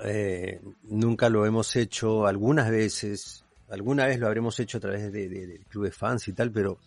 eh, 0.04 0.60
nunca 0.84 1.28
lo 1.28 1.46
hemos 1.46 1.74
hecho 1.76 2.26
algunas 2.26 2.70
veces 2.70 3.44
alguna 3.72 4.06
vez 4.06 4.18
lo 4.18 4.26
habremos 4.26 4.60
hecho 4.60 4.78
a 4.78 4.80
través 4.80 5.10
de, 5.10 5.28
del 5.28 5.64
club 5.66 5.84
de 5.84 5.92
fans 5.92 6.28
y 6.28 6.32
tal, 6.32 6.52
pero 6.52 6.78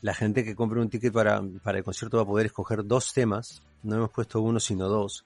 la 0.00 0.14
gente 0.14 0.44
que 0.44 0.54
compre 0.54 0.80
un 0.80 0.88
ticket 0.88 1.12
para, 1.12 1.42
para 1.62 1.78
el 1.78 1.84
concierto 1.84 2.16
va 2.16 2.22
a 2.22 2.26
poder 2.26 2.46
escoger 2.46 2.84
dos 2.84 3.12
temas, 3.12 3.62
no 3.82 3.96
hemos 3.96 4.10
puesto 4.10 4.40
uno 4.40 4.58
sino 4.58 4.88
dos. 4.88 5.24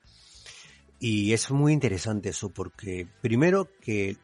Y 0.99 1.33
es 1.33 1.51
muy 1.51 1.73
interesante 1.73 2.31
eso 2.31 2.51
porque 2.51 3.07
primero 3.23 3.69
que 3.81 4.17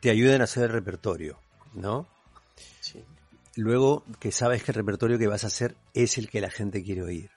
te 0.00 0.10
ayuden 0.10 0.40
a 0.40 0.44
hacer 0.44 0.64
el 0.64 0.70
repertorio, 0.70 1.38
¿no? 1.74 2.08
Sí. 2.80 3.04
Luego 3.54 4.02
que 4.18 4.32
sabes 4.32 4.64
que 4.64 4.72
el 4.72 4.76
repertorio 4.76 5.18
que 5.18 5.26
vas 5.26 5.44
a 5.44 5.48
hacer 5.48 5.76
es 5.94 6.16
el 6.16 6.28
que 6.28 6.40
la 6.40 6.50
gente 6.50 6.82
quiere 6.82 7.02
oír. 7.02 7.30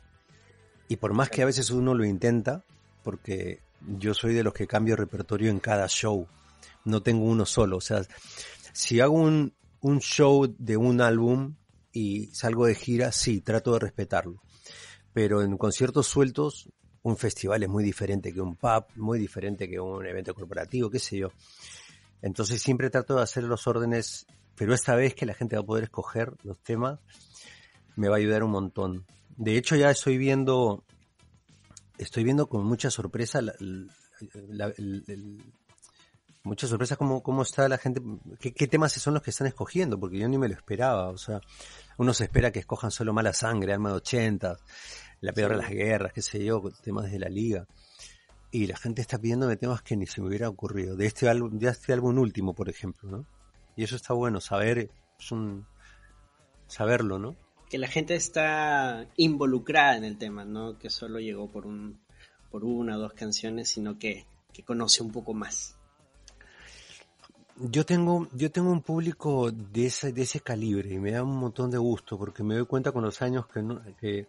Y 0.88 0.96
por 0.96 1.14
más 1.14 1.30
que 1.30 1.42
a 1.42 1.46
veces 1.46 1.72
uno 1.72 1.94
lo 1.94 2.06
intenta, 2.06 2.64
porque 3.04 3.60
yo 4.00 4.14
soy 4.14 4.34
de 4.34 4.44
los 4.44 4.54
que 4.54 4.66
cambio 4.66 4.96
repertorio 4.96 5.52
en 5.52 5.60
cada 5.60 5.88
show, 5.88 6.28
no 6.84 7.02
tengo 7.02 7.26
uno 7.26 7.46
solo. 7.46 7.78
O 7.78 7.82
sea, 7.82 8.02
si 8.74 9.00
hago 9.00 9.16
un, 9.16 9.54
un 9.82 10.00
show 10.00 10.54
de 10.58 10.78
un 10.78 11.02
álbum 11.02 11.56
y 11.92 12.28
salgo 12.28 12.66
de 12.66 12.76
gira, 12.76 13.12
sí, 13.12 13.42
trato 13.42 13.74
de 13.74 13.80
respetarlo. 13.80 14.42
Pero 15.14 15.42
en 15.42 15.58
conciertos 15.58 16.08
sueltos, 16.08 16.70
un 17.04 17.18
festival 17.18 17.62
es 17.64 17.70
muy 17.70 17.84
diferente 17.84 18.34
que 18.34 18.42
un 18.42 18.56
pub, 18.56 18.86
muy 18.96 19.20
diferente 19.20 19.70
que 19.70 19.80
un 19.80 20.06
evento 20.06 20.34
corporativo, 20.34 20.90
qué 20.90 21.00
sé 21.00 21.20
yo. 21.20 21.30
Entonces 22.22 22.62
siempre 22.62 22.90
trato 22.90 23.16
de 23.16 23.22
hacer 23.22 23.44
los 23.44 23.68
órdenes, 23.68 24.26
pero 24.56 24.74
esta 24.74 24.96
vez 24.96 25.14
que 25.14 25.28
la 25.28 25.36
gente 25.36 25.56
va 25.56 25.62
a 25.62 25.66
poder 25.66 25.84
escoger 25.84 26.34
los 26.44 26.60
temas, 26.64 27.00
me 27.96 28.10
va 28.10 28.16
a 28.16 28.18
ayudar 28.18 28.44
un 28.44 28.52
montón. 28.52 29.06
De 29.38 29.56
hecho 29.56 29.76
ya 29.76 29.92
estoy 29.92 30.18
viendo, 30.18 30.84
estoy 32.00 32.24
viendo 32.24 32.50
con 32.50 32.66
mucha 32.66 32.90
sorpresa 32.90 33.40
la, 33.42 34.74
muchas 36.46 36.70
sorpresas 36.70 36.98
cómo, 36.98 37.22
cómo 37.22 37.42
está 37.42 37.68
la 37.68 37.78
gente, 37.78 38.02
qué, 38.40 38.68
temas 38.68 38.94
son 38.94 39.16
los 39.16 39.24
que 39.24 39.32
están 39.32 39.48
escogiendo, 39.48 40.00
porque 40.00 40.20
yo 40.20 40.30
ni 40.30 40.38
me 40.38 40.48
lo 40.48 40.54
esperaba, 40.54 41.10
o 41.10 41.18
sea, 41.18 41.42
uno 41.98 42.14
se 42.14 42.26
espera 42.26 42.52
que 42.52 42.60
escojan 42.60 42.92
solo 42.92 43.14
mala 43.14 43.34
sangre, 43.34 43.74
alma 43.74 43.90
de 43.90 43.96
80, 43.96 44.58
la 45.22 45.34
peor 45.34 45.52
de 45.52 45.58
las 45.58 45.70
guerras, 45.70 46.14
qué 46.14 46.22
sé 46.22 46.44
yo, 46.44 46.62
temas 46.84 47.12
de 47.12 47.20
la 47.20 47.30
liga. 47.30 47.68
Y 48.52 48.68
la 48.68 48.78
gente 48.78 49.02
está 49.02 49.18
pidiéndome 49.18 49.58
temas 49.58 49.82
que 49.82 49.98
ni 49.98 50.06
se 50.06 50.22
me 50.22 50.28
hubiera 50.28 50.48
ocurrido, 50.48 50.96
de 50.96 51.08
este 51.08 51.28
álbum, 51.28 51.58
de 51.58 51.68
este 51.68 51.92
álbum 51.92 52.18
último, 52.20 52.54
por 52.54 52.70
ejemplo, 52.70 53.10
¿no? 53.10 53.26
Y 53.76 53.84
eso 53.84 53.96
está 53.96 54.14
bueno, 54.14 54.40
saber, 54.40 54.92
es 55.20 55.32
un, 55.32 55.66
saberlo, 56.68 57.18
¿no? 57.18 57.36
Que 57.70 57.80
la 57.80 57.88
gente 57.88 58.16
está 58.16 59.08
involucrada 59.18 59.98
en 59.98 60.04
el 60.04 60.18
tema, 60.18 60.46
no 60.46 60.78
que 60.78 60.92
solo 60.92 61.20
llegó 61.20 61.52
por 61.52 61.66
un, 61.66 62.00
por 62.52 62.64
una 62.64 62.98
o 62.98 63.00
dos 63.00 63.14
canciones, 63.14 63.70
sino 63.70 63.98
que, 63.98 64.28
que 64.54 64.64
conoce 64.64 65.02
un 65.02 65.12
poco 65.12 65.34
más. 65.34 65.75
Yo 67.58 67.86
tengo, 67.86 68.28
yo 68.34 68.52
tengo 68.52 68.70
un 68.70 68.82
público 68.82 69.50
de 69.50 69.86
ese, 69.86 70.12
de 70.12 70.24
ese 70.24 70.42
calibre 70.42 70.94
y 70.94 71.00
me 71.00 71.12
da 71.12 71.24
un 71.24 71.38
montón 71.38 71.72
de 71.72 71.78
gusto 71.78 72.18
porque 72.18 72.44
me 72.44 72.56
doy 72.56 72.66
cuenta 72.66 72.92
con 72.92 73.04
los 73.04 73.22
años 73.22 73.48
que, 73.48 73.64
que 73.98 74.28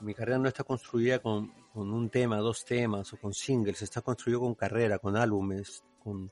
mi 0.00 0.14
carrera 0.14 0.38
no 0.38 0.46
está 0.46 0.62
construida 0.62 1.18
con, 1.18 1.52
un 1.74 2.10
tema, 2.10 2.38
dos 2.38 2.64
temas 2.64 3.12
o 3.12 3.16
con 3.16 3.34
singles, 3.34 3.82
está 3.82 4.02
construido 4.02 4.40
con 4.40 4.54
carrera, 4.54 4.98
con 4.98 5.16
álbumes, 5.16 5.82
con, 6.02 6.30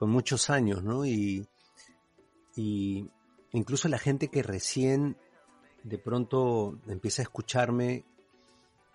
muchos 0.00 0.50
años, 0.50 0.82
¿no? 0.82 1.06
Y, 1.06 1.48
y 2.56 3.08
incluso 3.52 3.88
la 3.88 3.98
gente 3.98 4.28
que 4.28 4.42
recién 4.42 5.16
de 5.82 5.96
pronto 5.96 6.78
empieza 6.88 7.22
a 7.22 7.24
escucharme 7.24 8.04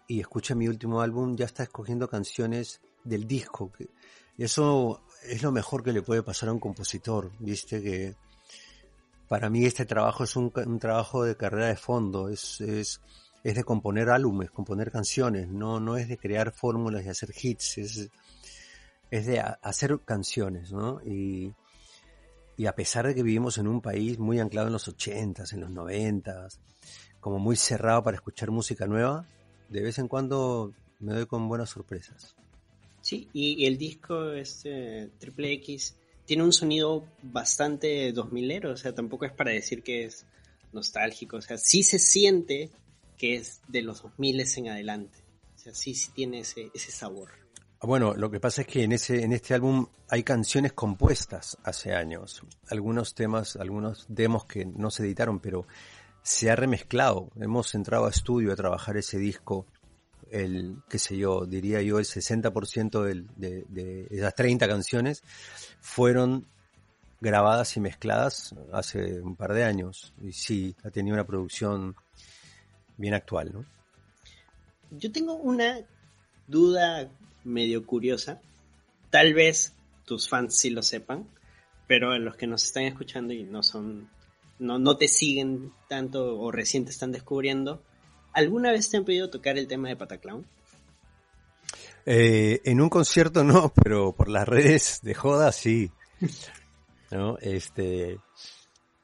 y 0.08 0.20
escucha 0.20 0.54
mi 0.54 0.68
último 0.68 1.02
álbum 1.02 1.36
ya 1.36 1.46
está 1.46 1.64
escogiendo 1.64 2.08
canciones 2.08 2.80
del 3.04 3.26
disco. 3.26 3.72
Eso 4.38 5.02
es 5.24 5.44
lo 5.44 5.52
mejor 5.52 5.84
que 5.84 5.94
le 5.94 6.02
puede 6.02 6.24
pasar 6.24 6.50
a 6.50 6.54
un 6.54 6.60
compositor, 6.60 7.32
viste 7.40 7.82
que 7.82 8.16
para 9.28 9.50
mí 9.50 9.66
este 9.66 9.86
trabajo 9.86 10.24
es 10.24 10.36
un, 10.36 10.52
trabajo 10.80 11.24
de 11.24 11.36
carrera 11.36 11.68
de 11.68 11.76
fondo, 11.76 12.30
es, 12.30 12.62
es, 12.62 13.00
es, 13.44 13.56
de 13.56 13.64
componer 13.64 14.10
álbumes, 14.10 14.50
componer 14.52 14.92
canciones, 14.92 15.48
no, 15.48 15.80
no 15.80 15.98
es 15.98 16.08
de 16.08 16.18
crear 16.18 16.52
fórmulas 16.52 17.06
y 17.06 17.10
hacer 17.10 17.30
hits, 17.40 17.78
es, 17.78 18.10
es 19.12 19.26
de 19.26 19.40
hacer 19.40 20.00
canciones, 20.04 20.72
¿no? 20.72 21.00
Y, 21.06 21.54
y 22.58 22.66
a 22.66 22.76
pesar 22.76 23.08
de 23.08 23.16
que 23.16 23.24
vivimos 23.24 23.58
en 23.58 23.68
un 23.68 23.82
país 23.82 24.18
muy 24.20 24.40
anclado 24.40 24.68
en 24.68 24.74
los 24.74 24.88
ochentas, 24.88 25.54
en 25.54 25.62
los 25.62 25.70
noventas, 25.70 26.60
como 27.20 27.38
muy 27.40 27.56
cerrado 27.56 28.04
para 28.04 28.16
escuchar 28.16 28.52
música 28.52 28.88
nueva, 28.88 29.26
de 29.70 29.82
vez 29.82 30.00
en 30.00 30.08
cuando 30.08 30.74
me 31.00 31.14
doy 31.14 31.26
con 31.26 31.48
buenas 31.48 31.70
sorpresas. 31.70 32.36
Sí, 33.10 33.28
y, 33.34 33.66
el 33.66 33.80
disco 33.80 34.34
este 34.34 35.10
Triple 35.18 35.54
X 35.54 35.96
tiene 36.26 36.44
un 36.44 36.54
sonido 36.54 37.08
bastante 37.24 38.14
2000ero, 38.14 38.74
o 38.74 38.78
sea, 38.78 38.94
tampoco 38.94 39.26
es 39.26 39.32
para 39.32 39.50
decir 39.50 39.82
que 39.82 40.06
es 40.06 40.28
nostálgico, 40.74 41.38
o 41.38 41.42
sea, 41.42 41.58
sí 41.58 41.82
se 41.82 41.98
siente 41.98 42.70
que 43.18 43.34
es 43.34 43.62
de 43.68 43.82
los 43.82 44.04
2000 44.04 44.46
en 44.58 44.70
adelante. 44.70 45.24
O 45.56 45.58
sea, 45.58 45.74
sí, 45.74 45.96
sí 45.96 46.12
tiene 46.14 46.42
ese, 46.42 46.70
ese 46.72 46.92
sabor. 46.92 47.32
Ah, 47.80 47.88
bueno, 47.88 48.14
lo 48.14 48.30
que 48.30 48.40
pasa 48.40 48.62
es 48.62 48.68
que 48.68 48.84
en 48.84 48.92
ese 48.92 49.24
en 49.24 49.34
este 49.34 49.56
álbum 49.56 49.88
hay 50.08 50.22
canciones 50.22 50.74
compuestas 50.74 51.58
hace 51.64 51.96
años, 51.96 52.44
algunos 52.70 53.16
temas, 53.16 53.56
algunos 53.56 54.06
demos 54.08 54.46
que 54.46 54.66
no 54.66 54.92
se 54.92 55.02
editaron, 55.02 55.40
pero 55.40 55.66
se 56.22 56.52
ha 56.52 56.56
remezclado. 56.56 57.32
Hemos 57.40 57.74
entrado 57.74 58.06
a 58.06 58.12
estudio 58.12 58.54
a 58.54 58.56
trabajar 58.56 58.98
ese 58.98 59.18
disco 59.18 59.66
el, 60.32 60.78
qué 60.90 61.00
sé 61.00 61.18
yo, 61.18 61.46
diría 61.46 61.82
yo, 61.82 62.00
el 62.00 62.06
60% 62.06 63.04
del, 63.04 63.28
de, 63.36 63.66
de 63.70 64.08
esas 64.10 64.36
30 64.36 64.68
canciones 64.68 65.24
fueron 65.80 66.46
grabadas 67.22 67.76
y 67.78 67.80
mezcladas 67.80 68.56
hace 68.72 69.22
un 69.22 69.36
par 69.36 69.54
de 69.54 69.64
años. 69.64 70.14
Y 70.22 70.32
sí, 70.32 70.76
ha 70.84 70.90
tenido 70.90 71.16
una 71.16 71.26
producción 71.26 71.96
bien 72.98 73.14
actual, 73.14 73.52
¿no? 73.54 73.66
Yo 74.92 75.12
tengo 75.12 75.36
una 75.36 75.80
duda 76.48 77.10
medio 77.44 77.86
curiosa. 77.86 78.42
Tal 79.10 79.34
vez 79.34 79.74
tus 80.06 80.28
fans 80.28 80.58
sí 80.58 80.70
lo 80.70 80.82
sepan, 80.82 81.28
pero 81.88 82.18
los 82.18 82.36
que 82.36 82.48
nos 82.48 82.64
están 82.64 82.84
escuchando 82.84 83.34
y 83.34 83.44
no 83.44 83.64
son, 83.64 84.10
no, 84.58 84.80
no 84.80 84.98
te 84.98 85.08
siguen 85.08 85.72
tanto 85.88 86.40
o 86.40 86.52
recién 86.52 86.86
te 86.86 86.92
están 86.92 87.12
descubriendo, 87.12 87.84
¿alguna 88.34 88.72
vez 88.72 88.90
te 88.90 88.98
han 88.98 89.06
pedido 89.06 89.30
tocar 89.30 89.58
el 89.58 89.68
tema 89.68 89.90
de 89.90 89.96
Pataclown? 89.96 90.46
Eh, 92.06 92.62
en 92.64 92.82
un 92.82 92.90
concierto 92.90 93.44
no, 93.44 93.72
pero 93.84 94.14
por 94.16 94.30
las 94.30 94.48
redes 94.48 95.00
de 95.04 95.14
joda 95.14 95.52
sí. 95.52 95.92
¿No? 97.12 97.38
Este, 97.40 98.20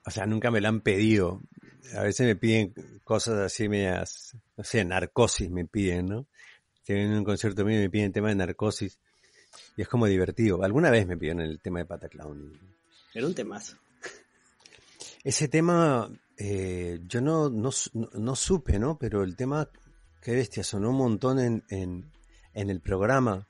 o 0.05 0.11
sea, 0.11 0.25
nunca 0.25 0.51
me 0.51 0.61
lo 0.61 0.67
han 0.67 0.81
pedido. 0.81 1.41
A 1.95 2.01
veces 2.01 2.25
me 2.25 2.35
piden 2.35 2.73
cosas 3.03 3.39
así 3.39 3.69
medias, 3.69 4.35
no 4.57 4.63
sé, 4.63 4.83
narcosis 4.83 5.49
me 5.49 5.65
piden, 5.65 6.07
¿no? 6.07 6.27
Tienen 6.83 7.13
un 7.13 7.23
concierto 7.23 7.65
mío 7.65 7.79
y 7.79 7.83
me 7.83 7.89
piden 7.89 8.11
tema 8.11 8.29
de 8.29 8.35
narcosis. 8.35 8.99
Y 9.77 9.81
es 9.81 9.87
como 9.87 10.05
divertido. 10.05 10.63
Alguna 10.63 10.91
vez 10.91 11.07
me 11.07 11.17
pidieron 11.17 11.41
el 11.41 11.59
tema 11.59 11.79
de 11.79 11.85
Pataclown. 11.85 12.59
Era 13.13 13.25
un 13.25 13.33
temazo. 13.33 13.77
Ese 15.23 15.47
tema, 15.47 16.09
eh, 16.37 16.99
yo 17.07 17.21
no, 17.21 17.49
no, 17.49 17.69
no, 18.13 18.35
supe, 18.35 18.77
¿no? 18.79 18.97
Pero 18.97 19.23
el 19.23 19.35
tema, 19.35 19.69
qué 20.21 20.33
bestia, 20.33 20.63
sonó 20.63 20.89
un 20.89 20.97
montón 20.97 21.39
en, 21.39 21.63
en, 21.69 22.11
en 22.53 22.69
el 22.69 22.81
programa. 22.81 23.47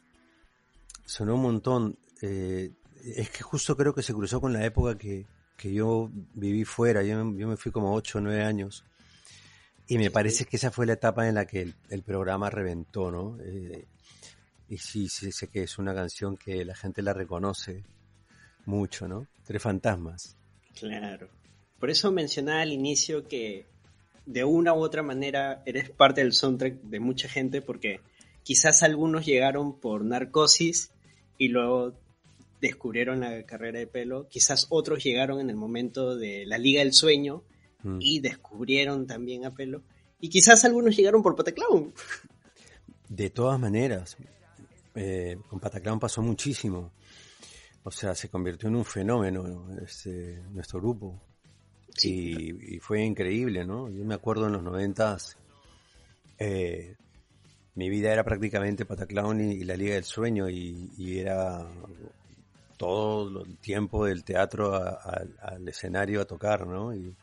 Sonó 1.05 1.35
un 1.35 1.41
montón. 1.41 1.97
Eh, 2.21 2.71
es 3.03 3.29
que 3.29 3.43
justo 3.43 3.75
creo 3.75 3.93
que 3.93 4.03
se 4.03 4.13
cruzó 4.13 4.39
con 4.41 4.53
la 4.53 4.65
época 4.65 4.97
que, 4.97 5.25
que 5.57 5.73
yo 5.73 6.09
viví 6.33 6.63
fuera. 6.63 7.03
Yo, 7.03 7.33
yo, 7.35 7.47
me 7.47 7.57
fui 7.57 7.71
como 7.71 7.93
8 7.93 8.19
o 8.19 8.21
9 8.21 8.43
años. 8.43 8.83
Y 9.87 9.97
me 9.97 10.09
parece 10.09 10.45
que 10.45 10.57
esa 10.57 10.71
fue 10.71 10.85
la 10.85 10.93
etapa 10.93 11.27
en 11.27 11.35
la 11.35 11.45
que 11.45 11.73
el, 11.89 12.03
programa 12.03 12.49
reventó, 12.49 13.11
¿no? 13.11 13.37
Eh, 13.39 13.87
y 14.67 14.77
sí, 14.79 15.07
sí, 15.09 15.31
sé 15.31 15.47
que 15.47 15.63
es 15.63 15.77
una 15.77 15.93
canción 15.93 16.37
que 16.37 16.65
la 16.65 16.75
gente 16.75 17.03
la 17.03 17.13
reconoce 17.13 17.83
mucho, 18.65 19.07
¿no? 19.07 19.27
Tres 19.43 19.61
fantasmas. 19.61 20.35
Claro. 20.73 21.29
Por 21.79 21.89
eso 21.89 22.11
mencionaba 22.11 22.61
al 22.61 22.71
inicio 22.71 23.27
que 23.27 23.65
de 24.25 24.43
una 24.43 24.73
u 24.73 24.77
otra 24.77 25.03
manera 25.03 25.61
eres 25.65 25.89
parte 25.89 26.21
del 26.21 26.33
soundtrack 26.33 26.81
de 26.81 26.99
mucha 26.99 27.27
gente 27.29 27.61
porque 27.61 27.99
quizás 28.43 28.83
algunos 28.83 29.25
llegaron 29.25 29.79
por 29.79 30.03
narcosis 30.03 30.91
y 31.37 31.49
luego 31.49 31.93
descubrieron 32.61 33.19
la 33.19 33.43
carrera 33.43 33.79
de 33.79 33.87
pelo, 33.87 34.27
quizás 34.27 34.67
otros 34.69 35.03
llegaron 35.03 35.39
en 35.39 35.49
el 35.49 35.55
momento 35.55 36.15
de 36.15 36.45
la 36.45 36.57
Liga 36.57 36.79
del 36.79 36.93
Sueño 36.93 37.43
mm. 37.83 37.97
y 37.99 38.19
descubrieron 38.19 39.05
también 39.05 39.45
a 39.45 39.53
pelo, 39.53 39.83
y 40.19 40.29
quizás 40.29 40.65
algunos 40.65 40.95
llegaron 40.95 41.21
por 41.21 41.35
Pataclown. 41.35 41.93
De 43.09 43.29
todas 43.29 43.59
maneras, 43.59 44.17
eh, 44.95 45.37
con 45.47 45.59
Pataclown 45.59 45.99
pasó 45.99 46.21
muchísimo. 46.21 46.91
O 47.83 47.91
sea, 47.91 48.15
se 48.15 48.29
convirtió 48.29 48.67
en 48.67 48.77
un 48.77 48.85
fenómeno 48.85 49.67
este, 49.85 50.41
nuestro 50.51 50.79
grupo. 50.79 51.21
Y, 52.03 52.79
fue 52.79 53.03
increíble, 53.03 53.65
¿no? 53.65 53.89
Yo 53.89 54.03
me 54.05 54.15
acuerdo 54.15 54.47
en 54.47 54.53
los 54.53 54.63
noventas, 54.63 55.37
eh, 56.37 56.95
mi 57.75 57.89
vida 57.89 58.11
era 58.11 58.23
prácticamente 58.23 58.85
Pataclown 58.85 59.41
y, 59.41 59.63
la 59.63 59.75
Liga 59.75 59.95
del 59.95 60.03
Sueño 60.03 60.49
y, 60.49 61.19
era 61.19 61.67
todo 62.77 63.43
el 63.43 63.57
tiempo 63.57 64.05
del 64.05 64.23
teatro 64.23 64.75
al 64.75 65.67
escenario 65.67 66.21
a 66.21 66.25
tocar, 66.25 66.67
¿no? 66.67 66.93
Y, 66.93 67.15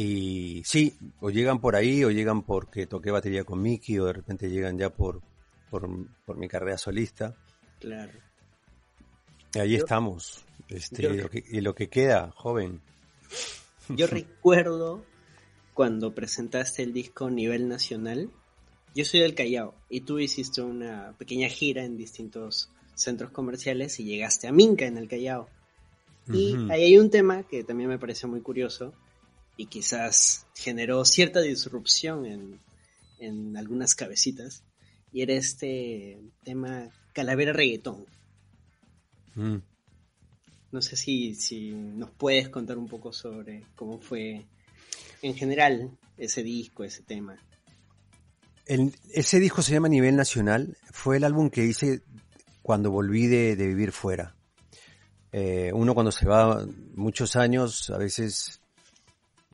y 0.00 0.62
sí, 0.64 0.96
o 1.20 1.28
llegan 1.28 1.60
por 1.60 1.74
ahí 1.74 2.04
o 2.04 2.10
llegan 2.12 2.42
porque 2.42 2.86
toqué 2.86 3.10
batería 3.10 3.42
con 3.42 3.60
Mickey 3.60 3.98
o 3.98 4.06
de 4.06 4.12
repente 4.12 4.48
llegan 4.48 4.78
ya 4.78 4.90
por, 4.90 5.20
por, 5.70 5.88
mi 6.36 6.46
carrera 6.46 6.78
solista. 6.78 7.34
Claro. 7.80 8.12
Y 9.54 9.58
ahí 9.58 9.74
estamos. 9.74 10.44
Este, 10.68 11.08
y 11.50 11.60
lo 11.60 11.74
que 11.74 11.88
queda, 11.88 12.30
joven. 12.36 12.80
Yo 13.88 14.06
recuerdo 14.08 15.04
cuando 15.74 16.14
presentaste 16.14 16.82
el 16.82 16.92
disco 16.92 17.30
nivel 17.30 17.68
nacional 17.68 18.30
yo 18.94 19.04
soy 19.04 19.20
del 19.20 19.34
Callao 19.34 19.74
y 19.88 20.00
tú 20.00 20.18
hiciste 20.18 20.60
una 20.60 21.14
pequeña 21.18 21.48
gira 21.48 21.84
en 21.84 21.96
distintos 21.96 22.70
centros 22.94 23.30
comerciales 23.30 24.00
y 24.00 24.04
llegaste 24.04 24.48
a 24.48 24.52
Minca 24.52 24.86
en 24.86 24.98
el 24.98 25.08
Callao. 25.08 25.48
Y 26.30 26.56
ahí 26.70 26.82
hay 26.82 26.98
un 26.98 27.08
tema 27.08 27.44
que 27.44 27.64
también 27.64 27.88
me 27.88 27.98
parece 27.98 28.26
muy 28.26 28.40
curioso 28.40 28.92
y 29.56 29.66
quizás 29.66 30.46
generó 30.54 31.04
cierta 31.04 31.40
disrupción 31.40 32.26
en, 32.26 32.60
en 33.18 33.56
algunas 33.56 33.94
cabecitas. 33.94 34.64
Y 35.12 35.22
era 35.22 35.34
este 35.34 36.18
tema 36.42 36.90
Calavera 37.14 37.52
Reggaetón. 37.52 38.04
Mm. 39.36 39.58
No 40.70 40.82
sé 40.82 40.96
si, 40.96 41.34
si 41.34 41.70
nos 41.70 42.10
puedes 42.10 42.48
contar 42.48 42.78
un 42.78 42.88
poco 42.88 43.12
sobre 43.12 43.64
cómo 43.74 43.98
fue 43.98 44.44
en 45.22 45.34
general 45.34 45.90
ese 46.16 46.42
disco, 46.42 46.84
ese 46.84 47.02
tema 47.02 47.38
ese 49.12 49.40
disco 49.40 49.62
se 49.62 49.72
llama 49.72 49.88
Nivel 49.88 50.16
Nacional. 50.16 50.76
Fue 50.92 51.16
el 51.16 51.24
álbum 51.24 51.50
que 51.50 51.64
hice 51.64 52.02
cuando 52.62 52.90
volví 52.90 53.26
de, 53.26 53.54
vivir 53.54 53.92
fuera. 53.92 54.34
Eh, 55.32 55.70
uno 55.74 55.94
cuando 55.94 56.12
se 56.12 56.26
va 56.26 56.66
muchos 56.94 57.36
años, 57.36 57.90
a 57.90 57.98
veces, 57.98 58.60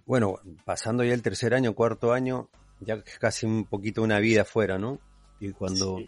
bueno, 0.04 0.36
pasando 0.64 1.04
ya 1.04 1.14
el 1.14 1.22
tercer 1.22 1.54
año, 1.54 1.74
cuarto 1.74 2.12
año, 2.12 2.48
ya 2.80 3.02
casi 3.20 3.46
un 3.46 3.64
poquito 3.64 4.02
una 4.02 4.18
vida 4.18 4.44
fuera, 4.44 4.78
¿no? 4.78 4.98
Y 5.38 5.52
cuando, 5.52 5.98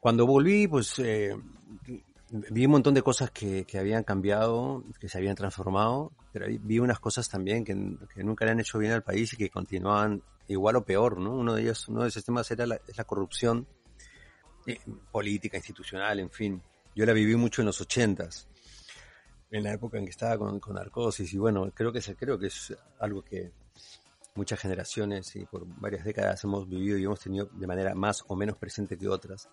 cuando 0.00 0.26
volví, 0.26 0.66
pues 0.68 0.98
eh, 0.98 1.34
vi 2.30 2.66
un 2.66 2.72
montón 2.72 2.94
de 2.94 3.02
cosas 3.02 3.30
que, 3.30 3.66
habían 3.78 4.04
cambiado, 4.04 4.84
que 4.98 5.08
se 5.08 5.18
habían 5.18 5.36
transformado, 5.36 6.12
pero 6.32 6.46
vi 6.60 6.78
unas 6.78 6.98
cosas 6.98 7.28
también 7.28 7.64
que, 7.64 7.74
que 8.14 8.24
nunca 8.24 8.44
le 8.44 8.52
han 8.52 8.60
hecho 8.60 8.78
bien 8.78 8.92
al 8.92 9.02
país 9.02 9.32
y 9.32 9.36
que 9.36 9.50
continuaban 9.50 10.22
igual 10.48 10.76
o 10.76 10.84
peor, 10.84 11.18
¿no? 11.18 11.34
Uno 11.34 11.54
de 11.54 11.62
ellos, 11.62 11.88
uno 11.88 12.02
de 12.02 12.08
esos 12.08 12.24
temas 12.24 12.50
era 12.50 12.66
la, 12.66 12.80
es 12.86 12.96
la 12.96 13.04
corrupción 13.04 13.66
eh, 14.66 14.80
política, 15.10 15.56
institucional, 15.56 16.20
en 16.20 16.30
fin. 16.30 16.62
Yo 16.94 17.04
la 17.06 17.12
viví 17.12 17.36
mucho 17.36 17.62
en 17.62 17.66
los 17.66 17.80
ochentas, 17.80 18.48
en 19.50 19.62
la 19.62 19.72
época 19.72 19.98
en 19.98 20.04
que 20.04 20.10
estaba 20.10 20.38
con, 20.38 20.58
con 20.60 20.74
Narcosis, 20.74 21.32
y 21.32 21.38
bueno, 21.38 21.70
creo 21.74 21.92
que, 21.92 21.98
es, 21.98 22.14
creo 22.18 22.38
que 22.38 22.46
es 22.46 22.74
algo 22.98 23.22
que 23.22 23.52
muchas 24.34 24.60
generaciones 24.60 25.34
y 25.36 25.46
por 25.46 25.66
varias 25.80 26.04
décadas 26.04 26.42
hemos 26.44 26.68
vivido 26.68 26.98
y 26.98 27.04
hemos 27.04 27.20
tenido 27.20 27.46
de 27.46 27.66
manera 27.66 27.94
más 27.94 28.22
o 28.28 28.36
menos 28.36 28.56
presente 28.56 28.98
que 28.98 29.08
otras. 29.08 29.48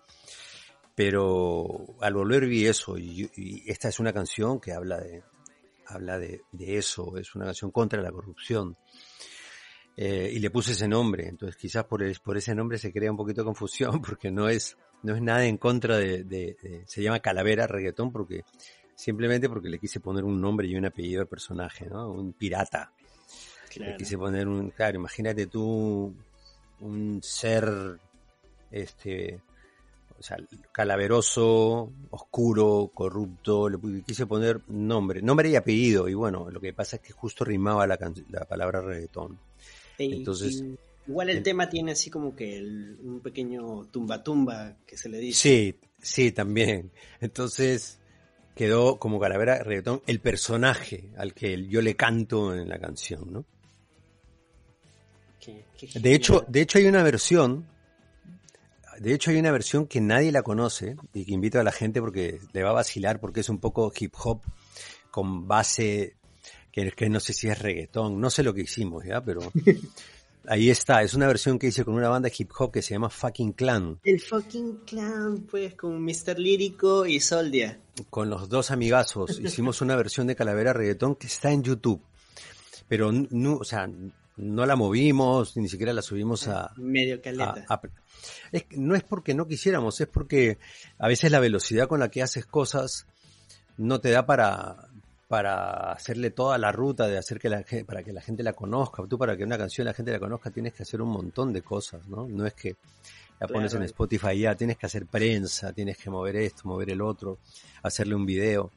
Pero 0.94 1.96
al 2.00 2.14
volver 2.14 2.46
vi 2.46 2.66
eso, 2.66 2.96
y, 2.96 3.62
esta 3.66 3.88
es 3.88 3.98
una 3.98 4.12
canción 4.12 4.60
que 4.60 4.72
habla 4.72 5.00
de, 5.00 5.22
habla 5.86 6.18
de, 6.18 6.42
de 6.52 6.78
eso, 6.78 7.16
es 7.16 7.34
una 7.34 7.46
canción 7.46 7.70
contra 7.70 8.00
la 8.00 8.12
corrupción. 8.12 8.76
Eh, 9.96 10.32
y 10.32 10.38
le 10.40 10.50
puse 10.50 10.72
ese 10.72 10.88
nombre. 10.88 11.28
Entonces 11.28 11.56
quizás 11.56 11.84
por, 11.84 12.02
por 12.20 12.36
ese 12.36 12.54
nombre 12.54 12.78
se 12.78 12.92
crea 12.92 13.10
un 13.10 13.16
poquito 13.16 13.42
de 13.42 13.46
confusión 13.46 14.00
porque 14.02 14.30
no 14.30 14.48
es, 14.48 14.76
no 15.02 15.14
es 15.14 15.22
nada 15.22 15.44
en 15.44 15.56
contra 15.56 15.96
de, 15.96 16.84
se 16.86 17.02
llama 17.02 17.20
Calavera 17.20 17.66
Reggaetón 17.66 18.12
porque 18.12 18.44
simplemente 18.94 19.48
porque 19.48 19.68
le 19.68 19.78
quise 19.78 20.00
poner 20.00 20.24
un 20.24 20.40
nombre 20.40 20.66
y 20.66 20.76
un 20.76 20.86
apellido 20.86 21.20
al 21.20 21.28
personaje, 21.28 21.86
¿no? 21.86 22.10
Un 22.10 22.32
pirata. 22.32 22.92
Le 23.76 23.96
quise 23.96 24.16
poner 24.16 24.46
un, 24.46 24.70
claro, 24.70 24.98
imagínate 24.98 25.48
tú 25.48 26.14
un 26.78 27.20
ser, 27.24 27.98
este, 28.70 29.40
o 30.18 30.22
sea, 30.22 30.36
calaveroso, 30.72 31.92
oscuro, 32.10 32.90
corrupto, 32.94 33.68
le 33.68 33.78
quise 34.02 34.26
poner 34.26 34.60
nombre, 34.68 35.22
nombre 35.22 35.48
y 35.48 35.56
apellido, 35.56 36.08
y 36.08 36.14
bueno, 36.14 36.50
lo 36.50 36.60
que 36.60 36.72
pasa 36.72 36.96
es 36.96 37.02
que 37.02 37.12
justo 37.12 37.44
rimaba 37.44 37.86
la, 37.86 37.98
la 38.30 38.44
palabra 38.44 38.80
reggaetón. 38.80 39.38
Entonces, 39.98 40.64
igual 41.06 41.30
el, 41.30 41.42
tema 41.42 41.68
tiene 41.68 41.92
así 41.92 42.10
como 42.10 42.34
que 42.34 42.60
un 42.60 43.20
pequeño 43.22 43.86
tumba 43.86 44.22
tumba 44.22 44.76
que 44.86 44.96
se 44.96 45.08
le 45.08 45.18
dice. 45.18 45.38
Sí, 45.38 45.78
sí, 46.00 46.32
también. 46.32 46.90
Entonces 47.20 47.98
quedó 48.54 48.98
como 48.98 49.18
Calavera 49.18 49.62
Reggaetón 49.62 50.02
el 50.06 50.20
personaje 50.20 51.10
al 51.16 51.34
que 51.34 51.66
yo 51.66 51.82
le 51.82 51.96
canto 51.96 52.54
en 52.54 52.68
la 52.68 52.78
canción, 52.78 53.32
¿no? 53.32 53.44
de 55.94 56.14
hecho, 56.14 56.44
de 56.48 56.62
hecho 56.62 56.78
hay 56.78 56.86
una 56.86 57.02
versión, 57.02 57.66
de 58.98 59.14
hecho 59.14 59.30
hay 59.30 59.38
una 59.38 59.52
versión 59.52 59.86
que 59.86 60.00
nadie 60.00 60.32
la 60.32 60.42
conoce 60.42 60.96
y 61.12 61.24
que 61.24 61.32
invito 61.32 61.60
a 61.60 61.64
la 61.64 61.72
gente 61.72 62.00
porque 62.00 62.40
le 62.52 62.62
va 62.62 62.70
a 62.70 62.74
vacilar 62.74 63.20
porque 63.20 63.40
es 63.40 63.48
un 63.48 63.58
poco 63.58 63.92
hip 63.98 64.14
hop 64.22 64.40
con 65.10 65.46
base 65.46 66.16
que, 66.72 67.08
no 67.08 67.20
sé 67.20 67.32
si 67.32 67.48
es 67.48 67.58
reggaetón, 67.58 68.20
no 68.20 68.30
sé 68.30 68.42
lo 68.42 68.52
que 68.52 68.62
hicimos, 68.62 69.04
¿ya? 69.04 69.22
Pero 69.22 69.40
ahí 70.48 70.70
está, 70.70 71.02
es 71.02 71.14
una 71.14 71.28
versión 71.28 71.58
que 71.58 71.68
hice 71.68 71.84
con 71.84 71.94
una 71.94 72.08
banda 72.08 72.28
hip 72.36 72.50
hop 72.58 72.72
que 72.72 72.82
se 72.82 72.94
llama 72.94 73.10
Fucking 73.10 73.52
Clan. 73.52 74.00
El 74.02 74.20
Fucking 74.20 74.80
Clan, 74.84 75.46
pues, 75.48 75.76
con 75.76 76.02
Mr. 76.02 76.36
Lírico 76.36 77.06
y 77.06 77.20
Soldia. 77.20 77.78
Con 78.10 78.28
los 78.28 78.48
dos 78.48 78.72
amigazos, 78.72 79.38
hicimos 79.38 79.80
una 79.82 79.94
versión 79.94 80.26
de 80.26 80.34
Calavera 80.34 80.72
Reggaetón 80.72 81.14
que 81.14 81.28
está 81.28 81.52
en 81.52 81.62
YouTube. 81.62 82.02
Pero, 82.88 83.12
no, 83.12 83.56
o 83.58 83.64
sea, 83.64 83.88
no 84.36 84.66
la 84.66 84.76
movimos, 84.76 85.56
ni 85.56 85.68
siquiera 85.68 85.92
la 85.92 86.02
subimos 86.02 86.48
a... 86.48 86.72
Medio 86.76 87.20
caleta. 87.20 87.64
no 88.76 88.94
es 88.94 89.02
porque 89.02 89.34
no 89.34 89.46
quisiéramos, 89.46 90.00
es 90.00 90.08
porque 90.08 90.58
a 90.98 91.08
veces 91.08 91.30
la 91.30 91.40
velocidad 91.40 91.88
con 91.88 92.00
la 92.00 92.08
que 92.08 92.22
haces 92.22 92.46
cosas 92.46 93.06
no 93.76 94.00
te 94.00 94.10
da 94.10 94.26
para, 94.26 94.88
para 95.28 95.92
hacerle 95.92 96.30
toda 96.30 96.58
la 96.58 96.72
ruta 96.72 97.06
de 97.06 97.18
hacer 97.18 97.38
que 97.38 97.48
la 97.48 97.64
para 97.86 98.02
que 98.02 98.12
la 98.12 98.20
gente 98.20 98.42
la 98.42 98.52
conozca. 98.52 99.04
Tú 99.08 99.18
para 99.18 99.36
que 99.36 99.44
una 99.44 99.58
canción 99.58 99.86
la 99.86 99.94
gente 99.94 100.12
la 100.12 100.18
conozca 100.18 100.50
tienes 100.50 100.74
que 100.74 100.82
hacer 100.82 101.00
un 101.00 101.10
montón 101.10 101.52
de 101.52 101.62
cosas, 101.62 102.06
¿no? 102.08 102.26
No 102.28 102.46
es 102.46 102.54
que 102.54 102.76
la 103.40 103.48
pones 103.48 103.74
en 103.74 103.82
Spotify 103.82 104.38
ya, 104.38 104.54
tienes 104.54 104.76
que 104.76 104.86
hacer 104.86 105.06
prensa, 105.06 105.72
tienes 105.72 105.98
que 105.98 106.08
mover 106.08 106.36
esto, 106.36 106.62
mover 106.64 106.90
el 106.90 107.00
otro, 107.00 107.38
hacerle 107.82 108.14
un 108.14 108.24
video. 108.24 108.70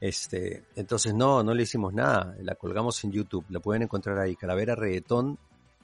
Este, 0.00 0.64
entonces 0.76 1.14
no, 1.14 1.42
no 1.42 1.54
le 1.54 1.62
hicimos 1.62 1.94
nada, 1.94 2.36
la 2.40 2.54
colgamos 2.54 3.02
en 3.04 3.12
YouTube, 3.12 3.46
la 3.48 3.60
pueden 3.60 3.82
encontrar 3.82 4.18
ahí, 4.18 4.36
Calavera 4.36 4.74
Reggaetón, 4.74 5.38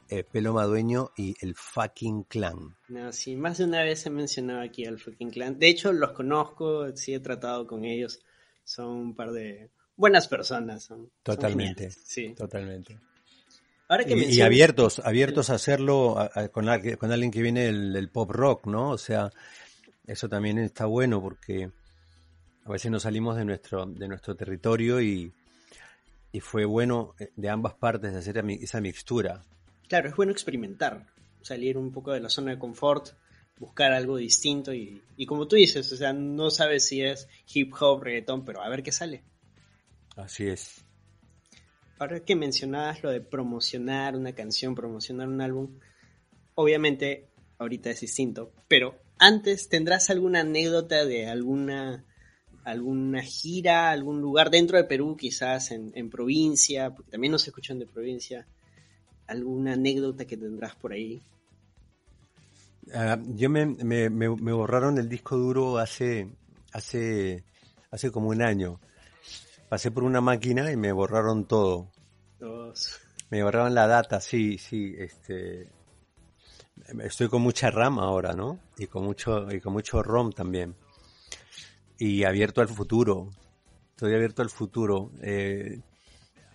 eh, 0.08 0.24
Pelo 0.24 0.52
Madueño 0.52 1.12
y 1.16 1.34
el 1.40 1.54
fucking 1.54 2.24
clan. 2.24 2.76
No, 2.88 3.12
sí, 3.12 3.36
más 3.36 3.58
de 3.58 3.64
una 3.64 3.82
vez 3.82 4.04
he 4.04 4.10
mencionado 4.10 4.60
aquí 4.60 4.84
al 4.84 4.98
fucking 4.98 5.30
clan. 5.30 5.58
De 5.58 5.68
hecho, 5.68 5.92
los 5.92 6.12
conozco, 6.12 6.94
sí 6.94 7.14
he 7.14 7.20
tratado 7.20 7.66
con 7.66 7.84
ellos 7.84 8.20
son 8.64 8.88
un 8.88 9.14
par 9.14 9.32
de 9.32 9.70
buenas 9.96 10.28
personas. 10.28 10.84
Son, 10.84 11.10
totalmente, 11.22 11.90
sí. 11.90 12.34
Totalmente. 12.34 12.98
Ahora 13.88 14.04
que 14.04 14.14
y, 14.14 14.40
abiertos, 14.40 15.00
abiertos 15.00 15.50
a 15.50 15.54
hacerlo 15.54 16.16
con, 16.52 16.66
con, 16.98 17.12
alguien 17.12 17.30
que 17.30 17.42
viene 17.42 17.64
del, 17.64 18.08
pop 18.10 18.30
rock, 18.30 18.66
¿no? 18.66 18.90
O 18.90 18.98
sea, 18.98 19.30
eso 20.06 20.28
también 20.28 20.58
está 20.58 20.86
bueno 20.86 21.20
porque 21.20 21.70
a 22.64 22.70
veces 22.70 22.90
nos 22.90 23.02
salimos 23.02 23.36
de 23.36 23.44
nuestro, 23.44 23.86
de 23.86 24.08
nuestro 24.08 24.34
territorio 24.36 25.00
y, 25.00 25.32
y 26.32 26.40
fue 26.40 26.64
bueno 26.64 27.14
eh, 27.18 27.30
de 27.36 27.48
ambas 27.48 27.74
partes 27.74 28.14
hacer 28.14 28.42
esa 28.60 28.80
mixtura. 28.80 29.42
Claro, 29.88 30.08
es 30.08 30.16
bueno 30.16 30.32
experimentar, 30.32 31.06
salir 31.42 31.76
un 31.76 31.92
poco 31.92 32.12
de 32.12 32.20
la 32.20 32.28
zona 32.28 32.52
de 32.52 32.58
confort 32.58 33.10
buscar 33.62 33.92
algo 33.92 34.16
distinto 34.16 34.74
y, 34.74 35.02
como 35.26 35.46
tú 35.46 35.54
dices, 35.54 35.92
o 35.92 35.96
sea, 35.96 36.12
no 36.12 36.50
sabes 36.50 36.84
si 36.84 37.00
es 37.00 37.28
hip 37.54 37.72
hop, 37.78 38.02
reggaetón, 38.02 38.44
pero 38.44 38.60
a 38.60 38.68
ver 38.68 38.82
qué 38.82 38.90
sale. 38.90 39.22
Así 40.16 40.48
es. 40.48 40.84
Ahora 41.98 42.24
que 42.24 42.34
mencionabas 42.34 43.04
lo 43.04 43.10
de 43.10 43.20
promocionar 43.20 44.16
una 44.16 44.32
canción, 44.32 44.74
promocionar 44.74 45.28
un 45.28 45.40
álbum, 45.40 45.78
obviamente 46.56 47.28
ahorita 47.58 47.90
es 47.90 48.00
distinto, 48.00 48.52
pero 48.66 48.98
antes 49.18 49.68
tendrás 49.68 50.10
alguna 50.10 50.40
anécdota 50.40 51.04
de 51.04 51.28
alguna 51.28 52.04
alguna 52.64 53.22
gira, 53.22 53.90
algún 53.90 54.20
lugar 54.20 54.50
dentro 54.50 54.76
de 54.76 54.84
Perú, 54.84 55.16
quizás 55.16 55.70
en, 55.70 55.92
en 55.94 56.10
provincia, 56.10 56.90
porque 56.94 57.10
también 57.10 57.32
nos 57.32 57.46
escuchan 57.46 57.78
de 57.78 57.86
provincia, 57.86 58.46
alguna 59.26 59.74
anécdota 59.74 60.24
que 60.24 60.36
tendrás 60.36 60.74
por 60.76 60.92
ahí. 60.92 61.22
Ah, 62.94 63.18
yo 63.34 63.48
me, 63.48 63.66
me, 63.66 64.10
me, 64.10 64.52
borraron 64.52 64.98
el 64.98 65.08
disco 65.08 65.36
duro 65.36 65.78
hace, 65.78 66.28
hace, 66.72 67.44
hace 67.90 68.10
como 68.10 68.28
un 68.28 68.42
año. 68.42 68.80
Pasé 69.68 69.90
por 69.90 70.04
una 70.04 70.20
máquina 70.20 70.70
y 70.70 70.76
me 70.76 70.92
borraron 70.92 71.46
todo. 71.46 71.90
Me 73.30 73.42
borraron 73.42 73.74
la 73.74 73.86
data, 73.86 74.20
sí, 74.20 74.58
sí, 74.58 74.94
este, 74.98 75.70
estoy 77.02 77.28
con 77.28 77.40
mucha 77.40 77.70
RAM 77.70 77.98
ahora, 77.98 78.34
¿no? 78.34 78.58
Y 78.76 78.86
con 78.88 79.04
mucho, 79.04 79.50
y 79.50 79.60
con 79.60 79.72
mucho 79.72 80.02
ROM 80.02 80.32
también. 80.32 80.74
Y 82.04 82.24
abierto 82.24 82.60
al 82.60 82.66
futuro. 82.66 83.30
Estoy 83.90 84.12
abierto 84.12 84.42
al 84.42 84.50
futuro. 84.50 85.12
Eh, 85.22 85.78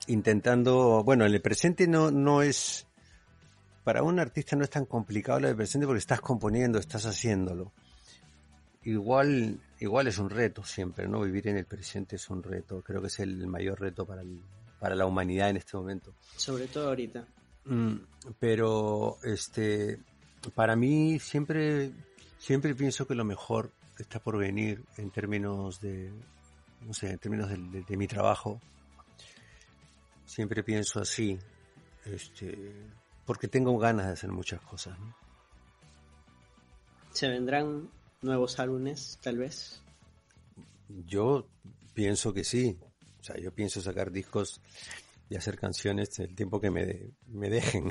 intentando, 0.07 1.05
bueno, 1.05 1.25
en 1.25 1.33
el 1.33 1.41
presente 1.41 1.87
no, 1.87 2.11
no 2.11 2.41
es, 2.41 2.85
para 3.85 4.03
un 4.03 4.19
artista 4.19 4.57
no 4.57 4.65
es 4.65 4.69
tan 4.69 4.83
complicado 4.85 5.39
lo 5.39 5.47
de 5.47 5.55
presente 5.55 5.87
porque 5.87 5.99
estás 5.99 6.19
componiendo, 6.19 6.79
estás 6.79 7.05
haciéndolo. 7.05 7.71
Igual, 8.83 9.57
igual 9.79 10.07
es 10.07 10.17
un 10.17 10.29
reto 10.29 10.65
siempre, 10.65 11.07
¿no? 11.07 11.21
Vivir 11.21 11.47
en 11.47 11.55
el 11.55 11.65
presente 11.65 12.17
es 12.17 12.29
un 12.29 12.43
reto. 12.43 12.81
Creo 12.81 12.99
que 12.99 13.07
es 13.07 13.19
el 13.21 13.47
mayor 13.47 13.79
reto 13.79 14.05
para, 14.05 14.23
para 14.81 14.95
la 14.95 15.05
humanidad 15.05 15.49
en 15.49 15.55
este 15.55 15.77
momento. 15.77 16.13
Sobre 16.35 16.67
todo 16.67 16.89
ahorita. 16.89 17.25
Mm, 17.63 17.95
pero, 18.37 19.15
este, 19.23 19.97
para 20.53 20.75
mí 20.75 21.19
siempre, 21.19 21.93
siempre 22.37 22.75
pienso 22.75 23.07
que 23.07 23.15
lo 23.15 23.23
mejor 23.23 23.71
está 23.97 24.19
por 24.19 24.37
venir 24.37 24.83
en 24.97 25.11
términos 25.11 25.79
de, 25.81 26.11
no 26.81 26.93
sé, 26.93 27.11
en 27.11 27.19
términos 27.19 27.49
de 27.49 27.97
mi 27.97 28.07
trabajo. 28.07 28.59
Siempre 30.25 30.63
pienso 30.63 30.99
así. 30.99 31.39
Este, 32.05 32.73
porque 33.25 33.47
tengo 33.47 33.77
ganas 33.77 34.07
de 34.07 34.13
hacer 34.13 34.31
muchas 34.31 34.61
cosas. 34.61 34.97
¿Se 37.11 37.27
vendrán 37.27 37.89
nuevos 38.21 38.59
álbumes, 38.59 39.19
tal 39.21 39.37
vez? 39.37 39.81
Yo 41.05 41.47
pienso 41.93 42.33
que 42.33 42.43
sí. 42.43 42.77
O 43.19 43.23
sea, 43.23 43.37
yo 43.37 43.51
pienso 43.51 43.81
sacar 43.81 44.11
discos 44.11 44.61
y 45.29 45.35
hacer 45.35 45.59
canciones 45.59 46.17
el 46.19 46.35
tiempo 46.35 46.61
que 46.61 46.71
me, 46.71 47.11
me 47.27 47.49
dejen. 47.49 47.89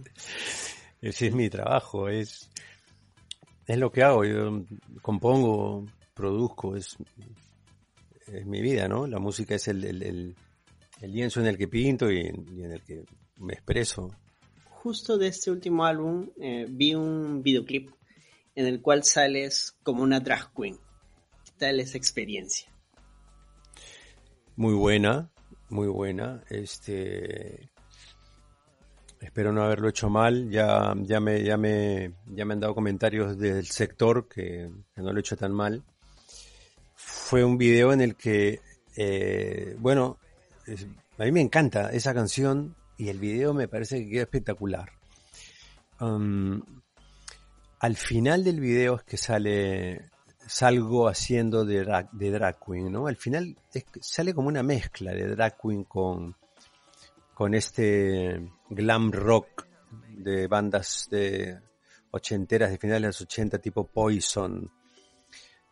Ese 1.00 1.26
es 1.28 1.34
mi 1.34 1.50
trabajo, 1.50 2.08
es, 2.08 2.50
es 3.72 3.78
lo 3.78 3.90
que 3.90 4.02
hago. 4.02 4.24
Yo 4.24 4.64
compongo, 5.00 5.86
produzco, 6.14 6.76
es, 6.76 6.96
es 8.26 8.46
mi 8.46 8.60
vida, 8.60 8.88
¿no? 8.88 9.06
La 9.06 9.18
música 9.18 9.54
es 9.54 9.68
el, 9.68 9.84
el, 9.84 10.34
lienzo 11.00 11.40
en 11.40 11.46
el 11.46 11.58
que 11.58 11.68
pinto 11.68 12.10
y 12.10 12.20
en 12.20 12.72
el 12.72 12.82
que 12.82 13.04
me 13.36 13.54
expreso 13.54 14.10
justo 14.82 15.16
de 15.16 15.28
este 15.28 15.52
último 15.52 15.84
álbum 15.84 16.28
eh, 16.40 16.66
vi 16.68 16.94
un 16.96 17.40
videoclip 17.40 17.90
en 18.56 18.66
el 18.66 18.82
cual 18.82 19.04
sales 19.04 19.76
como 19.84 20.02
una 20.02 20.18
drag 20.18 20.52
queen. 20.52 20.76
¿Qué 21.44 21.52
tal 21.56 21.78
esa 21.78 21.96
experiencia? 21.96 22.68
Muy 24.56 24.74
buena, 24.74 25.30
muy 25.68 25.86
buena. 25.86 26.42
Este 26.50 27.70
espero 29.22 29.52
no 29.52 29.62
haberlo 29.62 29.88
hecho 29.88 30.10
mal. 30.10 30.50
Ya, 30.50 30.94
ya 31.02 31.20
me, 31.20 31.42
ya 31.42 31.56
me, 31.56 32.12
ya 32.26 32.44
me 32.44 32.54
han 32.54 32.60
dado 32.60 32.74
comentarios 32.74 33.38
del 33.38 33.66
sector 33.66 34.28
que, 34.28 34.70
no 34.96 35.12
lo 35.12 35.16
he 35.16 35.20
hecho 35.20 35.36
tan 35.36 35.52
mal. 35.52 35.82
Fue 36.94 37.44
un 37.44 37.56
video 37.56 37.92
en 37.92 38.00
el 38.00 38.16
que, 38.16 38.60
eh, 38.96 39.76
bueno, 39.78 40.18
a 41.18 41.24
mí 41.24 41.32
me 41.32 41.40
encanta 41.40 41.90
esa 41.90 42.12
canción 42.12 42.76
y 42.96 43.08
el 43.08 43.18
video 43.18 43.54
me 43.54 43.68
parece 43.68 44.04
que 44.04 44.10
queda 44.10 44.22
espectacular. 44.22 44.90
Um, 46.00 46.62
al 47.78 47.96
final 47.96 48.44
del 48.44 48.60
video 48.60 48.96
es 48.96 49.02
que 49.04 49.16
sale 49.16 50.12
salgo 50.46 51.08
haciendo 51.08 51.64
de 51.64 51.84
drag, 51.84 52.58
¿no? 52.90 53.06
Al 53.06 53.16
final 53.16 53.56
sale 54.00 54.34
como 54.34 54.48
una 54.48 54.62
mezcla 54.62 55.12
de 55.12 55.28
drag 55.28 55.56
con, 55.88 56.36
con 57.34 57.54
este 57.54 58.40
glam 58.68 59.12
rock 59.12 59.66
de 60.16 60.46
bandas 60.46 61.08
de 61.10 61.58
ochenteras 62.10 62.70
de 62.70 62.78
finales 62.78 63.02
de 63.02 63.08
los 63.08 63.20
80 63.22 63.58
tipo 63.58 63.86
Poison, 63.86 64.70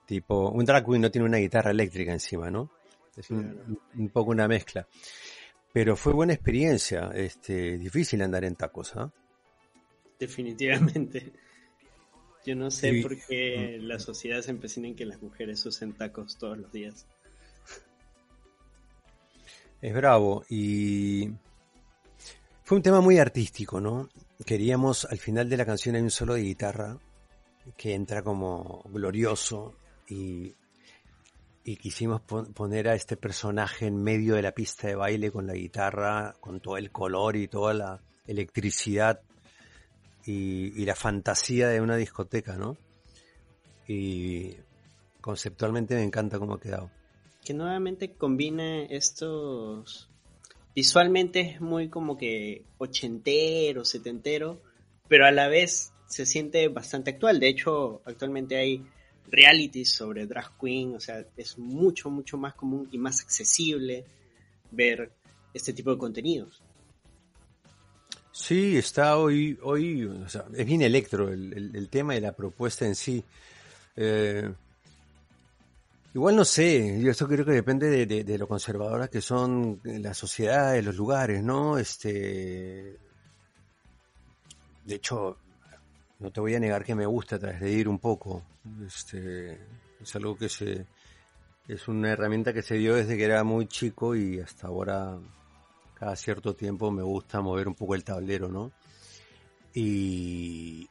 tipo 0.06 0.50
un 0.50 0.64
drag 0.64 0.84
queen 0.84 1.02
no 1.02 1.10
tiene 1.10 1.26
una 1.26 1.38
guitarra 1.38 1.70
eléctrica 1.70 2.12
encima, 2.12 2.50
¿no? 2.50 2.70
Es 3.16 3.30
un 3.30 4.10
poco 4.12 4.30
una 4.30 4.48
mezcla. 4.48 4.86
Pero 5.72 5.96
fue 5.96 6.12
buena 6.12 6.32
experiencia, 6.32 7.10
este, 7.14 7.78
difícil 7.78 8.22
andar 8.22 8.44
en 8.44 8.56
tacos, 8.56 8.96
¿ah? 8.96 9.12
Definitivamente. 10.18 11.32
Yo 12.44 12.56
no 12.56 12.70
sé 12.70 13.00
por 13.02 13.16
qué 13.26 13.78
la 13.80 13.98
sociedad 13.98 14.40
se 14.40 14.50
empecina 14.50 14.88
en 14.88 14.96
que 14.96 15.04
las 15.04 15.20
mujeres 15.22 15.64
usen 15.66 15.92
tacos 15.92 16.38
todos 16.38 16.58
los 16.58 16.72
días. 16.72 17.06
Es 19.80 19.94
bravo 19.94 20.44
y 20.48 21.30
fue 22.70 22.76
un 22.76 22.82
tema 22.82 23.00
muy 23.00 23.18
artístico, 23.18 23.80
¿no? 23.80 24.08
Queríamos, 24.46 25.04
al 25.04 25.18
final 25.18 25.48
de 25.48 25.56
la 25.56 25.66
canción 25.66 25.96
hay 25.96 26.02
un 26.02 26.10
solo 26.12 26.34
de 26.34 26.42
guitarra 26.42 26.96
que 27.76 27.94
entra 27.94 28.22
como 28.22 28.84
glorioso 28.92 29.74
y 30.08 30.54
y 31.64 31.76
quisimos 31.76 32.20
poner 32.22 32.88
a 32.88 32.94
este 32.94 33.16
personaje 33.16 33.86
en 33.86 34.00
medio 34.00 34.36
de 34.36 34.42
la 34.42 34.52
pista 34.52 34.86
de 34.86 34.94
baile 34.94 35.32
con 35.32 35.48
la 35.48 35.54
guitarra, 35.54 36.34
con 36.38 36.60
todo 36.60 36.76
el 36.76 36.92
color 36.92 37.34
y 37.34 37.48
toda 37.48 37.74
la 37.74 38.00
electricidad 38.28 39.20
y, 40.24 40.84
la 40.84 40.94
fantasía 40.94 41.68
de 41.68 41.80
una 41.80 41.96
discoteca, 41.96 42.56
¿no? 42.56 42.76
Y 43.88 44.54
conceptualmente 45.20 45.96
me 45.96 46.04
encanta 46.04 46.38
cómo 46.38 46.54
ha 46.54 46.60
quedado. 46.60 46.88
Que 47.44 47.52
nuevamente 47.52 48.12
combine 48.12 48.86
estos... 48.94 50.09
Visualmente 50.74 51.40
es 51.40 51.60
muy 51.60 51.88
como 51.88 52.16
que 52.16 52.64
ochentero, 52.78 53.84
setentero, 53.84 54.62
pero 55.08 55.26
a 55.26 55.30
la 55.30 55.48
vez 55.48 55.92
se 56.06 56.26
siente 56.26 56.68
bastante 56.68 57.10
actual. 57.10 57.40
De 57.40 57.48
hecho, 57.48 58.02
actualmente 58.04 58.56
hay 58.56 58.84
realities 59.28 59.92
sobre 59.92 60.26
drag 60.26 60.58
queen, 60.60 60.94
o 60.94 61.00
sea, 61.00 61.24
es 61.36 61.58
mucho, 61.58 62.10
mucho 62.10 62.36
más 62.36 62.54
común 62.54 62.88
y 62.90 62.98
más 62.98 63.20
accesible 63.20 64.04
ver 64.70 65.12
este 65.54 65.72
tipo 65.72 65.90
de 65.90 65.98
contenidos. 65.98 66.62
Sí, 68.32 68.76
está 68.76 69.18
hoy, 69.18 69.58
hoy 69.62 70.04
o 70.04 70.28
sea, 70.28 70.46
es 70.56 70.64
bien 70.64 70.82
electro 70.82 71.28
el, 71.28 71.52
el, 71.74 71.88
tema 71.88 72.16
y 72.16 72.20
la 72.20 72.32
propuesta 72.32 72.86
en 72.86 72.94
sí. 72.94 73.22
Eh, 73.96 74.50
igual 76.14 76.36
no 76.36 76.44
sé, 76.44 77.00
yo 77.00 77.10
esto 77.10 77.26
creo 77.28 77.44
que 77.44 77.52
depende 77.52 78.06
de, 78.06 78.24
de, 78.24 78.38
lo 78.38 78.48
conservadoras 78.48 79.08
que 79.08 79.20
son 79.20 79.80
las 79.84 80.16
sociedades, 80.16 80.84
los 80.84 80.96
lugares, 80.96 81.42
¿no? 81.42 81.78
Este, 81.78 82.98
de 84.84 84.94
hecho, 84.94 85.36
no 86.18 86.30
te 86.30 86.40
voy 86.40 86.54
a 86.54 86.60
negar 86.60 86.84
que 86.84 86.94
me 86.94 87.06
gusta 87.06 87.38
ir 87.66 87.88
un 87.88 87.98
poco. 87.98 88.42
Este, 88.86 89.58
es 90.00 90.16
algo 90.16 90.36
que 90.36 90.48
se, 90.48 90.86
es 91.68 91.88
una 91.88 92.10
herramienta 92.10 92.52
que 92.52 92.62
se 92.62 92.74
dio 92.74 92.94
desde 92.94 93.16
que 93.16 93.24
era 93.24 93.44
muy 93.44 93.66
chico 93.66 94.16
y 94.16 94.40
hasta 94.40 94.66
ahora 94.66 95.18
cada 95.94 96.16
cierto 96.16 96.54
tiempo 96.54 96.90
me 96.90 97.02
gusta 97.02 97.40
mover 97.40 97.68
un 97.68 97.74
poco 97.74 97.94
el 97.94 98.04
tablero, 98.04 98.48
¿no? 98.48 98.72
Y, 99.74 100.88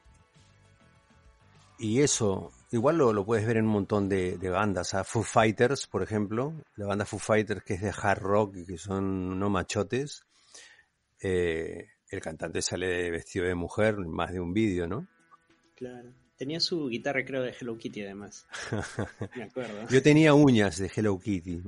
y 1.78 2.00
eso, 2.00 2.52
igual 2.70 2.98
lo, 2.98 3.12
lo 3.12 3.24
puedes 3.24 3.46
ver 3.46 3.56
en 3.56 3.66
un 3.66 3.72
montón 3.72 4.08
de, 4.08 4.36
bandas. 4.50 4.94
A 4.94 5.04
Foo 5.04 5.22
Fighters, 5.22 5.86
por 5.86 6.02
ejemplo, 6.02 6.54
la 6.76 6.86
banda 6.86 7.04
Foo 7.04 7.18
Fighters 7.18 7.62
que 7.62 7.74
es 7.74 7.82
de 7.82 7.92
hard 7.94 8.20
rock 8.20 8.56
y 8.56 8.66
que 8.66 8.78
son 8.78 9.38
no 9.38 9.50
machotes. 9.50 10.24
Eh, 11.20 11.88
el 12.08 12.20
cantante 12.20 12.62
sale 12.62 13.10
vestido 13.10 13.46
de 13.46 13.54
mujer 13.54 13.96
en 13.98 14.10
más 14.10 14.32
de 14.32 14.40
un 14.40 14.52
vídeo, 14.52 14.86
¿no? 14.86 15.06
Claro. 15.76 16.12
Tenía 16.36 16.58
su 16.58 16.88
guitarra, 16.88 17.22
creo, 17.22 17.42
de 17.42 17.54
Hello 17.60 17.76
Kitty, 17.76 18.02
además. 18.02 18.46
Me 19.36 19.42
acuerdo. 19.42 19.86
Yo 19.90 20.02
tenía 20.02 20.32
uñas 20.32 20.78
de 20.78 20.90
Hello 20.94 21.18
Kitty. 21.18 21.62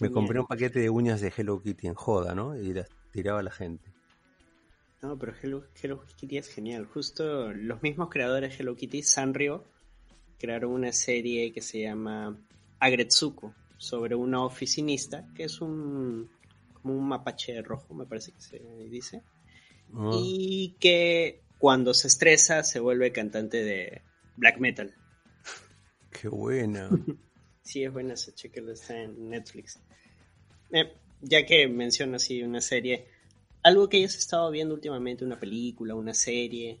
Me 0.00 0.10
compré 0.10 0.38
un 0.38 0.46
paquete 0.46 0.78
de 0.78 0.90
uñas 0.90 1.22
de 1.22 1.32
Hello 1.34 1.62
Kitty 1.62 1.86
en 1.86 1.94
joda, 1.94 2.34
¿no? 2.34 2.54
Y 2.54 2.74
las 2.74 2.88
tiraba 3.12 3.40
a 3.40 3.42
la 3.42 3.50
gente. 3.50 3.90
No, 5.02 5.18
pero 5.18 5.32
Hello, 5.42 6.04
Kitty 6.16 6.36
es 6.36 6.48
genial. 6.48 6.84
Justo 6.84 7.50
los 7.52 7.82
mismos 7.82 8.10
creadores 8.10 8.50
de 8.50 8.62
Hello 8.62 8.76
Kitty, 8.76 9.02
Sanrio, 9.02 9.64
crearon 10.40 10.72
una 10.72 10.92
serie 10.92 11.52
que 11.52 11.60
se 11.60 11.82
llama 11.82 12.36
Agretsuko, 12.80 13.54
sobre 13.76 14.14
una 14.14 14.44
oficinista, 14.44 15.26
que 15.34 15.44
es 15.44 15.60
un 15.60 16.28
como 16.74 16.94
un 16.94 17.08
mapache 17.08 17.62
rojo, 17.62 17.94
me 17.94 18.06
parece 18.06 18.32
que 18.32 18.40
se 18.40 18.58
dice. 18.90 19.22
Ah. 19.94 20.10
Y 20.14 20.76
que 20.80 21.42
cuando 21.58 21.94
se 21.94 22.08
estresa 22.08 22.62
se 22.62 22.80
vuelve 22.80 23.12
cantante 23.12 23.62
de 23.62 24.02
black 24.36 24.58
metal. 24.58 24.94
Qué 26.10 26.28
buena. 26.28 26.90
sí, 27.62 27.84
es 27.84 27.92
buena 27.92 28.14
esa 28.14 28.34
chequenla, 28.34 28.72
está 28.72 29.00
en 29.00 29.28
Netflix. 29.28 29.80
Eh, 30.72 30.92
ya 31.22 31.44
que 31.44 31.68
menciono 31.68 32.16
así 32.16 32.42
una 32.42 32.60
serie, 32.60 33.06
¿algo 33.62 33.88
que 33.88 33.98
hayas 33.98 34.16
estado 34.16 34.50
viendo 34.50 34.74
últimamente, 34.74 35.24
una 35.24 35.38
película, 35.38 35.94
una 35.94 36.14
serie? 36.14 36.78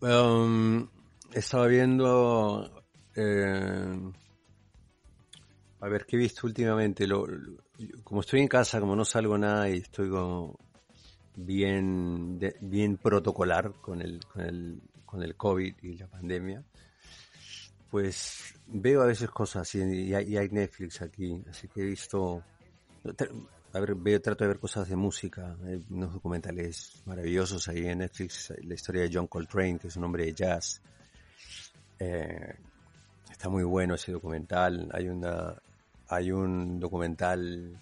Um, 0.00 0.88
estaba 1.34 1.66
viendo... 1.66 2.84
Eh, 3.16 4.12
a 5.80 5.88
ver, 5.88 6.06
¿qué 6.06 6.16
he 6.16 6.18
visto 6.18 6.46
últimamente? 6.46 7.06
Lo, 7.06 7.26
como 8.02 8.22
estoy 8.22 8.40
en 8.40 8.48
casa, 8.48 8.80
como 8.80 8.96
no 8.96 9.04
salgo 9.04 9.36
nada 9.36 9.68
y 9.68 9.78
estoy 9.78 10.08
como 10.08 10.58
bien, 11.36 12.40
bien 12.60 12.96
protocolar 12.96 13.72
con 13.80 14.00
el, 14.00 14.20
con 14.24 14.42
el 14.42 14.80
con 15.14 15.22
el 15.22 15.36
COVID 15.36 15.76
y 15.82 15.96
la 15.96 16.08
pandemia, 16.08 16.64
pues 17.88 18.52
veo 18.66 19.00
a 19.00 19.06
veces 19.06 19.30
cosas 19.30 19.72
y, 19.76 20.12
hay, 20.12 20.48
Netflix 20.48 21.02
aquí, 21.02 21.40
así 21.48 21.68
que 21.68 21.82
he 21.82 21.84
visto, 21.84 22.42
veo, 23.04 24.20
trato 24.20 24.42
de 24.42 24.48
ver 24.48 24.58
cosas 24.58 24.88
de 24.88 24.96
música, 24.96 25.56
hay 25.64 25.84
unos 25.88 26.14
documentales 26.14 27.00
maravillosos 27.06 27.68
ahí 27.68 27.86
en 27.86 27.98
Netflix, 27.98 28.52
la 28.60 28.74
historia 28.74 29.02
de 29.02 29.10
John 29.12 29.28
Coltrane, 29.28 29.78
que 29.78 29.86
es 29.86 29.96
un 29.96 30.02
hombre 30.02 30.24
de 30.24 30.34
jazz. 30.34 30.82
Eh, 31.98 32.54
está 33.30 33.48
muy 33.48 33.64
bueno 33.64 33.94
ese 33.94 34.12
documental, 34.12 34.90
hay 34.92 35.08
una 35.08 35.54
hay 36.08 36.30
un 36.30 36.78
documental 36.78 37.80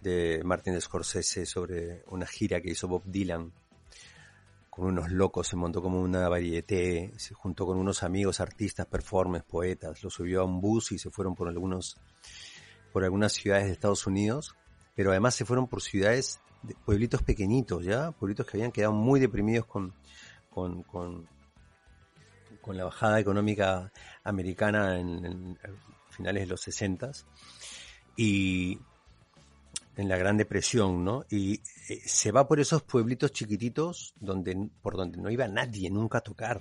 de 0.00 0.40
Martin 0.44 0.80
Scorsese 0.80 1.46
sobre 1.46 2.04
una 2.08 2.26
gira 2.26 2.60
que 2.60 2.70
hizo 2.70 2.86
Bob 2.86 3.02
Dylan 3.04 3.52
con 4.70 4.86
unos 4.86 5.10
locos, 5.10 5.48
se 5.48 5.56
montó 5.56 5.80
como 5.80 6.00
una 6.02 6.28
varieté, 6.28 7.12
se 7.16 7.32
juntó 7.32 7.64
con 7.64 7.78
unos 7.78 8.02
amigos, 8.02 8.40
artistas, 8.40 8.86
performers, 8.86 9.44
poetas, 9.44 10.02
lo 10.04 10.10
subió 10.10 10.42
a 10.42 10.44
un 10.44 10.60
bus 10.60 10.92
y 10.92 10.98
se 10.98 11.08
fueron 11.08 11.34
por 11.34 11.48
algunos, 11.48 11.96
por 12.92 13.02
algunas 13.02 13.32
ciudades 13.32 13.64
de 13.64 13.72
Estados 13.72 14.06
Unidos, 14.06 14.54
pero 14.94 15.12
además 15.12 15.34
se 15.34 15.46
fueron 15.46 15.66
por 15.66 15.80
ciudades, 15.80 16.40
de 16.62 16.74
pueblitos 16.84 17.22
pequeñitos, 17.22 17.86
ya, 17.86 18.10
pueblitos 18.10 18.46
que 18.46 18.58
habían 18.58 18.70
quedado 18.70 18.92
muy 18.92 19.18
deprimidos 19.18 19.64
con, 19.64 19.94
con, 20.50 20.82
con, 20.82 21.26
con 22.66 22.76
la 22.76 22.84
bajada 22.84 23.20
económica 23.20 23.92
americana 24.24 24.98
en, 24.98 25.24
en 25.24 25.58
finales 26.10 26.42
de 26.42 26.46
los 26.48 26.60
60 26.62 27.12
y 28.16 28.76
en 29.96 30.08
la 30.08 30.16
Gran 30.16 30.36
Depresión, 30.36 31.04
¿no? 31.04 31.24
Y 31.30 31.60
eh, 31.88 32.00
se 32.04 32.32
va 32.32 32.48
por 32.48 32.58
esos 32.58 32.82
pueblitos 32.82 33.30
chiquititos 33.30 34.14
donde, 34.18 34.68
por 34.82 34.96
donde 34.96 35.16
no 35.18 35.30
iba 35.30 35.46
nadie 35.46 35.88
nunca 35.90 36.18
a 36.18 36.22
tocar, 36.22 36.60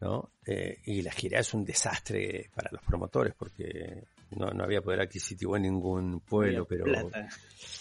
¿no? 0.00 0.30
Eh, 0.46 0.78
y 0.86 1.02
la 1.02 1.12
gira 1.12 1.38
es 1.38 1.52
un 1.52 1.66
desastre 1.66 2.50
para 2.54 2.70
los 2.72 2.82
promotores 2.82 3.34
porque 3.34 4.04
no, 4.30 4.50
no 4.50 4.64
había 4.64 4.80
poder 4.80 5.02
adquisitivo 5.02 5.56
en 5.56 5.64
ningún 5.64 6.20
pueblo, 6.20 6.64
pero, 6.64 6.86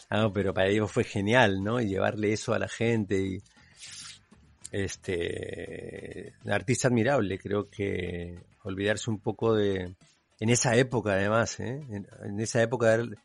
ah, 0.10 0.30
pero 0.34 0.54
para 0.54 0.69
ellos 0.69 0.91
fue 0.91 1.06
genial, 1.06 1.63
¿no? 1.63 1.80
Y 1.80 1.88
llevarle 1.88 2.34
eso 2.34 2.54
a 2.54 2.60
la 2.60 2.67
gente 2.67 3.17
y 3.17 3.41
este 4.71 6.31
artista 6.51 6.87
admirable, 6.87 7.37
creo 7.39 7.69
que 7.69 8.39
olvidarse 8.63 9.09
un 9.09 9.19
poco 9.19 9.55
de 9.55 9.95
en 10.39 10.49
esa 10.49 10.75
época 10.75 11.13
además, 11.13 11.59
¿eh? 11.59 11.85
en, 11.89 12.07
en 12.23 12.39
esa 12.39 12.61
época 12.63 12.97
de 12.97 13.15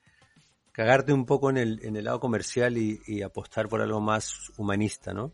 cagarte 0.77 1.15
un 1.15 1.25
poco 1.25 1.49
en 1.49 1.57
el, 1.57 1.81
en 1.83 1.97
el 1.97 2.05
lado 2.05 2.21
comercial 2.21 2.77
y, 2.77 3.23
apostar 3.23 3.67
por 3.67 3.81
algo 3.81 3.99
más 3.99 4.53
humanista, 4.59 5.15
¿no? 5.15 5.33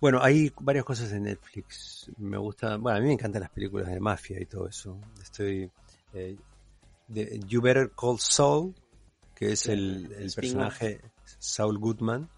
Bueno, 0.00 0.20
hay 0.22 0.52
varias 0.60 0.84
cosas 0.84 1.10
en 1.12 1.24
Netflix. 1.24 2.08
Me 2.16 2.38
gusta, 2.38 2.76
bueno, 2.76 2.96
a 2.96 3.00
mí 3.00 3.08
me 3.08 3.12
encantan 3.14 3.42
las 3.42 3.50
películas 3.50 3.88
de 3.88 3.98
mafia 3.98 4.40
y 4.40 4.46
todo 4.46 4.68
eso. 4.68 5.00
Estoy 5.20 5.68
eh, 6.14 6.36
de 7.08 7.40
You 7.48 7.60
Better 7.60 7.90
Call 7.90 8.20
Saul, 8.20 8.72
que 9.34 9.50
es 9.50 9.66
el, 9.66 10.12
el 10.16 10.30
personaje 10.32 11.00
Saul 11.24 11.78
Goodman. 11.78 12.30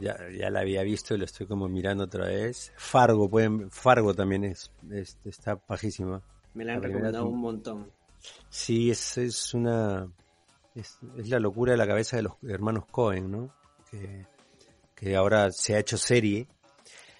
Ya, 0.00 0.16
ya 0.30 0.50
la 0.50 0.60
había 0.60 0.82
visto 0.82 1.14
y 1.14 1.18
lo 1.18 1.24
estoy 1.24 1.46
como 1.46 1.68
mirando 1.68 2.04
otra 2.04 2.26
vez. 2.26 2.72
Fargo, 2.76 3.28
pueden, 3.28 3.70
Fargo 3.70 4.14
también 4.14 4.44
es, 4.44 4.70
está 5.24 5.56
pajísima. 5.56 6.22
Me 6.54 6.64
la 6.64 6.74
han 6.74 6.82
recomendado 6.82 7.26
un 7.26 7.40
montón. 7.40 7.90
Sí, 8.48 8.90
es, 8.90 9.18
es 9.18 9.54
una 9.54 10.08
es, 10.78 10.98
la 11.28 11.38
locura 11.38 11.72
de 11.72 11.78
la 11.78 11.86
cabeza 11.86 12.16
de 12.16 12.22
los 12.24 12.34
hermanos 12.42 12.84
Cohen, 12.90 13.30
¿no? 13.30 13.54
Que, 13.90 15.16
ahora 15.16 15.50
se 15.50 15.74
ha 15.74 15.78
hecho 15.78 15.96
serie. 15.96 16.48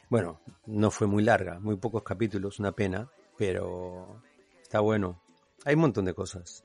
Bueno, 0.09 0.41
no 0.67 0.91
fue 0.91 1.07
muy 1.07 1.23
larga, 1.23 1.59
muy 1.61 1.77
pocos 1.77 2.03
capítulos, 2.03 2.59
una 2.59 2.73
pena, 2.73 3.11
pero 3.37 4.23
está 4.63 4.81
bueno. 4.81 5.21
Hay 5.65 5.75
un 5.75 5.83
montón 5.83 6.05
de 6.05 6.15
cosas. 6.15 6.65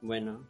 Bueno, 0.00 0.46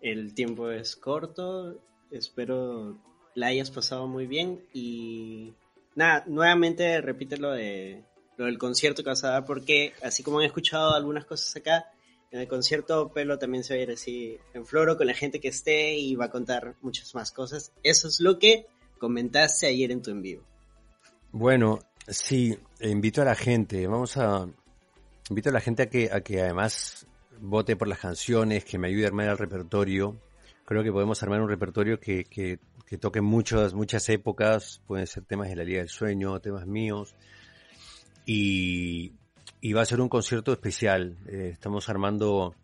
el 0.00 0.34
tiempo 0.34 0.70
es 0.70 0.96
corto, 0.96 1.80
espero 2.10 2.98
la 3.36 3.48
hayas 3.48 3.70
pasado 3.70 4.08
muy 4.08 4.26
bien 4.26 4.60
y 4.72 5.54
nada, 5.94 6.24
nuevamente 6.26 7.00
repite 7.00 7.36
lo 7.36 7.52
de 7.52 8.02
lo 8.36 8.46
del 8.46 8.58
concierto 8.58 9.02
que 9.02 9.10
vas 9.10 9.24
a 9.24 9.30
dar 9.30 9.44
porque 9.44 9.92
así 10.02 10.22
como 10.22 10.40
he 10.40 10.46
escuchado 10.46 10.94
algunas 10.94 11.24
cosas 11.24 11.54
acá, 11.54 11.86
en 12.32 12.40
el 12.40 12.48
concierto 12.48 13.12
Pelo 13.12 13.38
también 13.38 13.62
se 13.62 13.74
va 13.74 13.80
a 13.80 13.82
ir 13.82 13.90
así 13.90 14.38
en 14.54 14.66
floro 14.66 14.96
con 14.96 15.06
la 15.06 15.14
gente 15.14 15.38
que 15.38 15.48
esté 15.48 15.96
y 15.96 16.16
va 16.16 16.26
a 16.26 16.30
contar 16.30 16.74
muchas 16.82 17.14
más 17.14 17.30
cosas. 17.30 17.72
Eso 17.82 18.08
es 18.08 18.20
lo 18.20 18.38
que 18.38 18.66
comentaste 18.98 19.66
ayer 19.66 19.92
en 19.92 20.02
tu 20.02 20.10
en 20.10 20.22
vivo. 20.22 20.42
Bueno, 21.30 21.78
sí, 22.08 22.58
invito 22.80 23.22
a 23.22 23.26
la 23.26 23.34
gente, 23.34 23.86
vamos 23.86 24.16
a 24.16 24.48
invito 25.28 25.50
a 25.50 25.52
la 25.52 25.60
gente 25.60 25.82
a 25.82 25.90
que 25.90 26.10
a 26.10 26.20
que 26.22 26.40
además 26.40 27.06
vote 27.40 27.76
por 27.76 27.88
las 27.88 27.98
canciones, 27.98 28.64
que 28.64 28.78
me 28.78 28.88
ayude 28.88 29.04
a 29.04 29.08
armar 29.08 29.28
el 29.28 29.38
repertorio. 29.38 30.16
Creo 30.64 30.82
que 30.82 30.90
podemos 30.90 31.22
armar 31.22 31.40
un 31.40 31.48
repertorio 31.48 32.00
que, 32.00 32.58
que 32.86 32.98
toque 32.98 33.20
muchas, 33.20 33.74
muchas 33.74 34.08
épocas, 34.08 34.80
pueden 34.86 35.06
ser 35.06 35.24
temas 35.24 35.48
de 35.48 35.56
la 35.56 35.64
Liga 35.64 35.80
del 35.80 35.88
Sueño, 35.88 36.40
temas 36.40 36.66
míos. 36.66 37.14
Y, 38.24 39.12
y 39.60 39.72
va 39.72 39.82
a 39.82 39.86
ser 39.86 40.00
un 40.00 40.08
concierto 40.08 40.52
especial. 40.52 41.16
Eh, 41.26 41.50
estamos 41.52 41.88
armando 41.88 42.54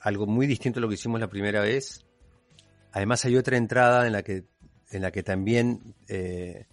algo 0.00 0.26
muy 0.26 0.46
distinto 0.46 0.78
a 0.78 0.82
lo 0.82 0.88
que 0.88 0.94
hicimos 0.94 1.20
la 1.20 1.28
primera 1.28 1.60
vez. 1.60 2.04
Además 2.92 3.24
hay 3.26 3.36
otra 3.36 3.58
entrada 3.58 4.06
en 4.06 4.14
la 4.14 4.22
que, 4.22 4.44
en 4.90 5.02
la 5.02 5.10
que 5.10 5.22
también 5.22 5.94
eh, 6.08 6.66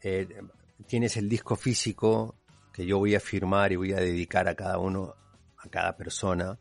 eh, 0.00 0.28
tienes 0.86 1.16
el 1.16 1.28
disco 1.28 1.56
físico 1.56 2.36
que 2.72 2.86
yo 2.86 2.98
voy 2.98 3.16
a 3.16 3.20
firmar 3.20 3.72
y 3.72 3.76
voy 3.76 3.92
a 3.92 3.96
dedicar 3.96 4.46
a 4.46 4.54
cada 4.54 4.78
uno, 4.78 5.14
a 5.58 5.68
cada 5.68 5.96
persona. 5.96 6.56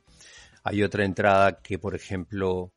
Hay 0.63 0.81
otra 0.81 1.05
entrada 1.05 1.61
que, 1.61 1.77
por 1.77 1.93
ejemplo, 1.93 2.71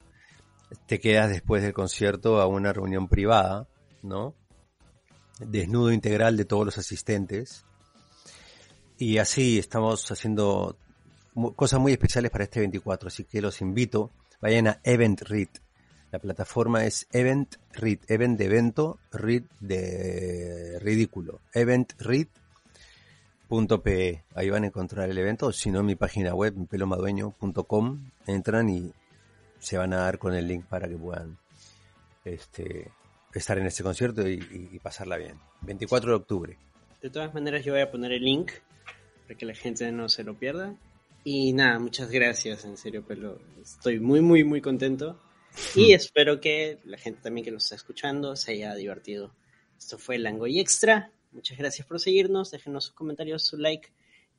te 0.87 1.01
quedas 1.01 1.31
después 1.31 1.63
del 1.63 1.73
concierto 1.73 2.41
a 2.41 2.47
una 2.47 2.73
reunión 2.73 3.09
privada, 3.09 3.69
¿no? 4.03 4.35
Desnudo 5.39 5.93
integral 5.93 6.37
de 6.37 6.45
todos 6.45 6.67
los 6.67 6.79
asistentes. 6.79 7.65
Y 8.99 9.19
así 9.19 9.59
estamos 9.59 10.11
haciendo 10.11 10.77
cosas 11.57 11.81
muy 11.81 11.93
especiales 11.93 12.31
para 12.31 12.45
este 12.45 12.61
24, 12.61 13.09
así 13.09 13.25
que 13.25 13.41
los 13.41 13.61
invito, 13.61 14.11
vayan 14.41 14.69
a 14.69 14.81
Event 14.85 15.23
Read. 15.23 15.49
La 16.13 16.19
plataforma 16.19 16.85
es 16.85 17.07
Event 17.13 17.55
Read, 17.73 17.99
Event 18.09 18.39
de 18.39 18.45
evento, 18.45 18.99
Read 19.13 19.45
de 19.61 20.79
ridículo. 20.81 21.41
Event 21.55 21.93
Read 21.99 22.27
.pe. 23.83 24.23
Ahí 24.35 24.49
van 24.49 24.65
a 24.65 24.69
encontrar 24.69 25.11
el 25.11 25.19
evento, 25.19 25.53
si 25.53 25.71
no 25.71 25.81
en 25.81 25.87
mi 25.87 25.97
página 25.97 26.35
web, 26.35 26.55
pelomadueño.com, 26.69 28.11
entran 28.27 28.69
y 28.69 28.93
se 29.61 29.79
van 29.79 29.92
a 29.92 29.99
dar 29.99 30.18
con 30.18 30.35
el 30.35 30.49
link 30.49 30.64
para 30.64 30.88
que 30.88 30.96
puedan 30.96 31.38
este, 32.25 32.90
estar 33.35 33.59
en 33.59 33.66
este 33.66 33.83
concierto 33.83 34.29
y, 34.29 34.81
pasarla 34.83 35.16
bien. 35.16 35.38
24 35.62 36.11
de 36.11 36.16
octubre. 36.16 36.59
De 37.01 37.11
todas 37.11 37.33
maneras 37.33 37.64
yo 37.64 37.73
voy 37.73 37.83
a 37.83 37.90
poner 37.90 38.12
el 38.12 38.25
link 38.25 38.51
para 39.23 39.38
que 39.38 39.46
la 39.46 39.55
gente 39.55 39.90
no 39.92 40.09
se 40.09 40.25
lo 40.25 40.38
pierda. 40.38 40.75
Y 41.23 41.53
nada, 41.53 41.79
muchas 41.79 42.11
gracias, 42.11 42.64
en 42.64 42.77
serio, 42.77 43.05
Pelo. 43.07 43.38
Estoy 43.61 44.01
muy, 44.01 44.20
muy, 44.20 44.42
muy 44.42 44.61
contento. 44.61 45.20
Y 45.75 45.92
espero 45.92 46.40
que 46.40 46.79
la 46.85 46.96
gente 46.96 47.20
también 47.23 47.44
que 47.44 47.51
nos 47.51 47.64
está 47.64 47.77
escuchando 47.77 48.37
se 48.37 48.53
haya 48.53 48.75
divertido. 48.75 49.35
Esto 49.79 49.99
fue 49.99 50.18
Langoy 50.18 50.59
Extra. 50.59 51.12
Muchas 51.33 51.59
gracias 51.59 51.87
por 51.87 52.01
seguirnos, 52.01 52.51
déjenos 52.51 52.85
sus 52.85 52.94
comentarios, 52.94 53.44
su 53.44 53.57
like 53.57 53.90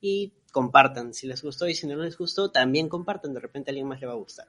y 0.02 0.32
compartan 0.50 1.14
si 1.14 1.26
les 1.26 1.42
gustó 1.42 1.68
y 1.68 1.74
si 1.74 1.86
no 1.86 1.96
les 1.96 2.18
gustó, 2.18 2.50
también 2.50 2.88
compartan, 2.88 3.32
de 3.32 3.40
repente 3.40 3.70
a 3.70 3.72
alguien 3.72 3.86
más 3.86 4.00
le 4.00 4.08
va 4.08 4.12
a 4.12 4.16
gustar. 4.16 4.48